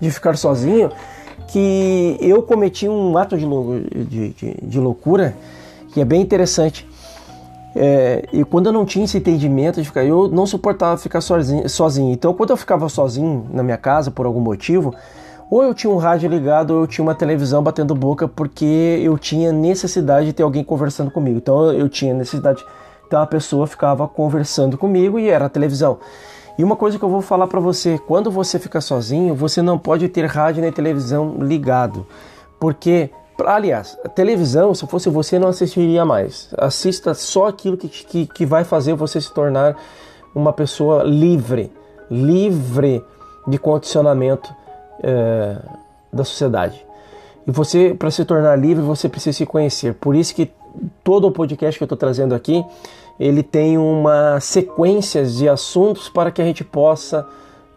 de 0.00 0.12
ficar 0.12 0.36
sozinho, 0.36 0.92
que 1.48 2.16
eu 2.20 2.42
cometi 2.42 2.88
um 2.88 3.16
ato 3.16 3.36
de, 3.36 3.46
de, 4.04 4.28
de, 4.30 4.56
de 4.62 4.80
loucura 4.80 5.36
que 5.92 6.00
é 6.00 6.04
bem 6.04 6.20
interessante. 6.20 6.86
É, 7.76 8.28
e 8.32 8.44
quando 8.44 8.66
eu 8.66 8.72
não 8.72 8.84
tinha 8.84 9.04
esse 9.04 9.18
entendimento 9.18 9.80
de 9.80 9.86
ficar, 9.86 10.04
eu 10.04 10.28
não 10.28 10.46
suportava 10.46 10.96
ficar 10.96 11.20
sozinho, 11.20 11.68
sozinho. 11.68 12.12
Então, 12.12 12.32
quando 12.34 12.50
eu 12.50 12.56
ficava 12.56 12.88
sozinho 12.88 13.46
na 13.52 13.62
minha 13.62 13.76
casa 13.76 14.10
por 14.10 14.26
algum 14.26 14.40
motivo, 14.40 14.94
ou 15.50 15.62
eu 15.62 15.74
tinha 15.74 15.92
um 15.92 15.96
rádio 15.96 16.28
ligado 16.28 16.72
ou 16.72 16.80
eu 16.82 16.86
tinha 16.86 17.02
uma 17.02 17.14
televisão 17.14 17.62
batendo 17.62 17.94
boca 17.94 18.26
porque 18.26 19.00
eu 19.02 19.18
tinha 19.18 19.52
necessidade 19.52 20.26
de 20.26 20.32
ter 20.32 20.42
alguém 20.42 20.64
conversando 20.64 21.10
comigo. 21.10 21.38
Então, 21.38 21.72
eu 21.72 21.88
tinha 21.88 22.14
necessidade. 22.14 22.64
Então, 23.06 23.20
a 23.20 23.26
pessoa 23.26 23.66
ficava 23.66 24.06
conversando 24.08 24.78
comigo 24.78 25.18
e 25.18 25.28
era 25.28 25.46
a 25.46 25.48
televisão. 25.48 25.98
E 26.56 26.62
uma 26.62 26.76
coisa 26.76 26.98
que 26.98 27.04
eu 27.04 27.08
vou 27.08 27.20
falar 27.20 27.46
para 27.46 27.60
você, 27.60 27.98
quando 27.98 28.30
você 28.30 28.58
fica 28.58 28.80
sozinho, 28.80 29.34
você 29.34 29.60
não 29.60 29.78
pode 29.78 30.08
ter 30.08 30.26
rádio 30.26 30.62
nem 30.62 30.70
televisão 30.70 31.36
ligado, 31.40 32.06
porque 32.60 33.10
Aliás, 33.44 33.98
televisão, 34.14 34.74
se 34.74 34.86
fosse 34.86 35.08
você, 35.08 35.38
não 35.38 35.48
assistiria 35.48 36.04
mais. 36.04 36.54
Assista 36.56 37.14
só 37.14 37.48
aquilo 37.48 37.76
que, 37.76 37.88
que, 37.88 38.26
que 38.26 38.46
vai 38.46 38.62
fazer 38.62 38.94
você 38.94 39.20
se 39.20 39.32
tornar 39.32 39.76
uma 40.32 40.52
pessoa 40.52 41.02
livre, 41.02 41.72
livre 42.08 43.04
de 43.46 43.58
condicionamento 43.58 44.54
é, 45.02 45.56
da 46.12 46.22
sociedade. 46.22 46.86
E 47.46 47.50
você, 47.50 47.94
para 47.98 48.10
se 48.10 48.24
tornar 48.24 48.56
livre, 48.56 48.84
você 48.84 49.08
precisa 49.08 49.36
se 49.36 49.44
conhecer. 49.44 49.94
Por 49.94 50.14
isso 50.14 50.34
que 50.34 50.50
todo 51.02 51.26
o 51.26 51.32
podcast 51.32 51.76
que 51.76 51.82
eu 51.82 51.86
estou 51.86 51.98
trazendo 51.98 52.34
aqui, 52.36 52.64
ele 53.18 53.42
tem 53.42 53.78
uma 53.78 54.40
sequência 54.40 55.24
de 55.24 55.48
assuntos 55.48 56.08
para 56.08 56.30
que 56.30 56.42
a 56.42 56.44
gente 56.44 56.64
possa 56.64 57.26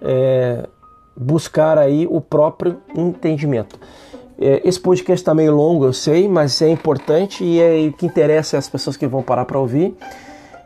é, 0.02 0.68
buscar 1.16 1.78
aí 1.78 2.08
o 2.10 2.20
próprio 2.22 2.78
entendimento. 2.96 3.80
É, 4.40 4.62
esse 4.64 4.80
podcast 4.80 5.22
está 5.22 5.34
meio 5.34 5.56
longo, 5.56 5.86
eu 5.86 5.94
sei, 5.94 6.28
mas 6.28 6.62
é 6.62 6.70
importante 6.70 7.44
e 7.44 7.60
é 7.60 7.88
o 7.88 7.94
que 7.94 8.06
interessa 8.06 8.58
as 8.58 8.70
pessoas 8.70 8.96
que 8.96 9.08
vão 9.08 9.24
parar 9.24 9.46
para 9.46 9.60
ouvir. 9.60 9.96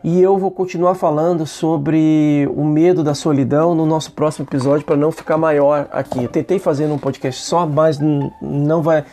E 0.03 0.19
eu 0.19 0.37
vou 0.37 0.49
continuar 0.49 0.95
falando 0.95 1.45
sobre 1.45 2.49
o 2.55 2.65
medo 2.65 3.03
da 3.03 3.13
solidão 3.13 3.75
no 3.75 3.85
nosso 3.85 4.11
próximo 4.13 4.45
episódio 4.45 4.83
para 4.83 4.97
não 4.97 5.11
ficar 5.11 5.37
maior 5.37 5.87
aqui. 5.91 6.23
Eu 6.23 6.27
tentei 6.27 6.57
fazer 6.57 6.85
um 6.87 6.97
podcast 6.97 7.43
só, 7.43 7.67
mas 7.67 7.99
não 8.41 8.81
vai. 8.81 9.05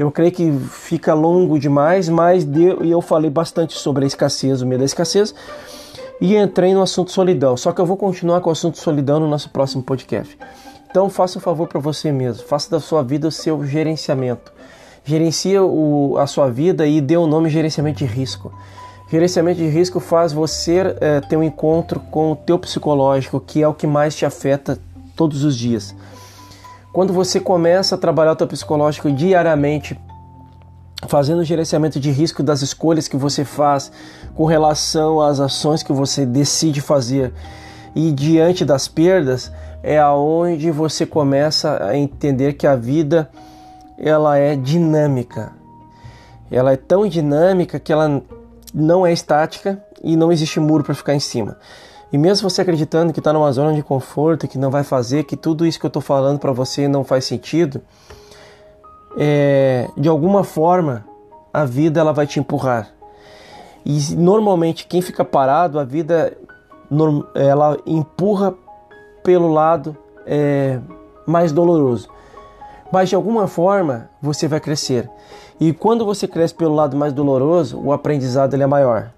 Eu 0.00 0.10
creio 0.10 0.32
que 0.32 0.50
fica 0.70 1.12
longo 1.12 1.58
demais, 1.58 2.08
mas 2.08 2.42
deu, 2.42 2.82
eu 2.82 3.02
falei 3.02 3.28
bastante 3.28 3.76
sobre 3.76 4.04
a 4.04 4.06
escassez, 4.06 4.62
o 4.62 4.66
medo 4.66 4.78
da 4.78 4.86
escassez, 4.86 5.34
e 6.18 6.36
entrei 6.36 6.72
no 6.72 6.80
assunto 6.80 7.10
solidão. 7.10 7.54
Só 7.54 7.70
que 7.70 7.82
eu 7.82 7.84
vou 7.84 7.98
continuar 7.98 8.40
com 8.40 8.48
o 8.48 8.52
assunto 8.52 8.78
solidão 8.78 9.20
no 9.20 9.28
nosso 9.28 9.50
próximo 9.50 9.82
podcast. 9.82 10.38
Então 10.90 11.10
faça 11.10 11.36
um 11.36 11.40
favor 11.42 11.68
para 11.68 11.78
você 11.78 12.10
mesmo, 12.10 12.46
faça 12.46 12.70
da 12.70 12.80
sua 12.80 13.02
vida 13.02 13.28
o 13.28 13.30
seu 13.30 13.62
gerenciamento. 13.62 14.50
Gerencia 15.04 15.62
o, 15.62 16.16
a 16.16 16.26
sua 16.26 16.48
vida 16.48 16.86
e 16.86 16.98
dê 17.02 17.18
o 17.18 17.26
nome 17.26 17.50
gerenciamento 17.50 17.98
de 17.98 18.06
risco. 18.06 18.50
Gerenciamento 19.10 19.58
de 19.58 19.68
risco 19.68 20.00
faz 20.00 20.32
você 20.32 20.96
é, 20.98 21.20
ter 21.20 21.36
um 21.36 21.42
encontro 21.42 22.00
com 22.10 22.32
o 22.32 22.36
teu 22.36 22.58
psicológico, 22.58 23.38
que 23.38 23.62
é 23.62 23.68
o 23.68 23.74
que 23.74 23.86
mais 23.86 24.16
te 24.16 24.24
afeta 24.24 24.78
todos 25.14 25.44
os 25.44 25.54
dias. 25.54 25.94
Quando 26.92 27.12
você 27.12 27.38
começa 27.38 27.94
a 27.94 27.98
trabalhar 27.98 28.32
o 28.32 28.36
teu 28.36 28.48
psicológico 28.48 29.12
diariamente, 29.12 29.98
fazendo 31.06 31.38
o 31.38 31.44
gerenciamento 31.44 32.00
de 32.00 32.10
risco 32.10 32.42
das 32.42 32.62
escolhas 32.62 33.06
que 33.06 33.16
você 33.16 33.44
faz 33.44 33.92
com 34.34 34.44
relação 34.44 35.20
às 35.20 35.38
ações 35.38 35.84
que 35.84 35.92
você 35.92 36.26
decide 36.26 36.80
fazer 36.80 37.32
e 37.94 38.10
diante 38.10 38.64
das 38.64 38.88
perdas, 38.88 39.52
é 39.82 39.98
aonde 39.98 40.70
você 40.70 41.06
começa 41.06 41.84
a 41.84 41.96
entender 41.96 42.54
que 42.54 42.66
a 42.66 42.74
vida 42.74 43.30
ela 43.96 44.36
é 44.36 44.56
dinâmica. 44.56 45.52
Ela 46.50 46.72
é 46.72 46.76
tão 46.76 47.06
dinâmica 47.06 47.78
que 47.78 47.92
ela 47.92 48.20
não 48.74 49.06
é 49.06 49.12
estática 49.12 49.82
e 50.02 50.16
não 50.16 50.32
existe 50.32 50.58
muro 50.58 50.82
para 50.82 50.94
ficar 50.94 51.14
em 51.14 51.20
cima. 51.20 51.56
E 52.12 52.18
mesmo 52.18 52.48
você 52.48 52.62
acreditando 52.62 53.12
que 53.12 53.20
está 53.20 53.32
numa 53.32 53.50
zona 53.52 53.72
de 53.74 53.82
conforto, 53.82 54.48
que 54.48 54.58
não 54.58 54.70
vai 54.70 54.82
fazer, 54.82 55.24
que 55.24 55.36
tudo 55.36 55.64
isso 55.64 55.78
que 55.78 55.86
eu 55.86 55.88
estou 55.88 56.02
falando 56.02 56.38
para 56.38 56.52
você 56.52 56.88
não 56.88 57.04
faz 57.04 57.24
sentido, 57.24 57.80
é, 59.16 59.88
de 59.96 60.08
alguma 60.08 60.42
forma 60.42 61.04
a 61.52 61.64
vida 61.64 62.00
ela 62.00 62.12
vai 62.12 62.26
te 62.26 62.40
empurrar. 62.40 62.92
E 63.84 64.14
normalmente 64.14 64.86
quem 64.86 65.00
fica 65.00 65.24
parado, 65.24 65.78
a 65.78 65.84
vida 65.84 66.36
ela 67.34 67.78
empurra 67.86 68.54
pelo 69.22 69.52
lado 69.52 69.96
é, 70.26 70.80
mais 71.26 71.52
doloroso. 71.52 72.08
Mas 72.92 73.08
de 73.08 73.14
alguma 73.14 73.46
forma 73.46 74.10
você 74.20 74.48
vai 74.48 74.58
crescer. 74.58 75.08
E 75.60 75.72
quando 75.72 76.04
você 76.04 76.26
cresce 76.26 76.54
pelo 76.54 76.74
lado 76.74 76.96
mais 76.96 77.12
doloroso, 77.12 77.80
o 77.80 77.92
aprendizado 77.92 78.54
ele 78.54 78.64
é 78.64 78.66
maior. 78.66 79.10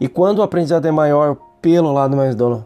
E 0.00 0.08
quando 0.08 0.40
o 0.40 0.42
aprendizado 0.42 0.86
é 0.86 0.90
maior 0.90 1.36
pelo 1.66 1.92
lado 1.92 2.16
mais, 2.16 2.36
do, 2.36 2.64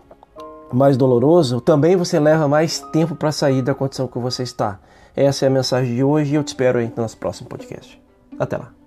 mais 0.70 0.94
doloroso, 0.94 1.58
também 1.58 1.96
você 1.96 2.20
leva 2.20 2.46
mais 2.46 2.80
tempo 2.92 3.14
para 3.14 3.32
sair 3.32 3.62
da 3.62 3.74
condição 3.74 4.06
que 4.06 4.18
você 4.18 4.42
está. 4.42 4.78
Essa 5.16 5.46
é 5.46 5.48
a 5.48 5.50
mensagem 5.50 5.94
de 5.94 6.04
hoje 6.04 6.32
e 6.32 6.34
eu 6.34 6.44
te 6.44 6.48
espero 6.48 6.78
aí 6.78 6.92
no 6.94 7.02
nosso 7.02 7.16
próximo 7.16 7.48
podcast. 7.48 7.98
Até 8.38 8.58
lá. 8.58 8.79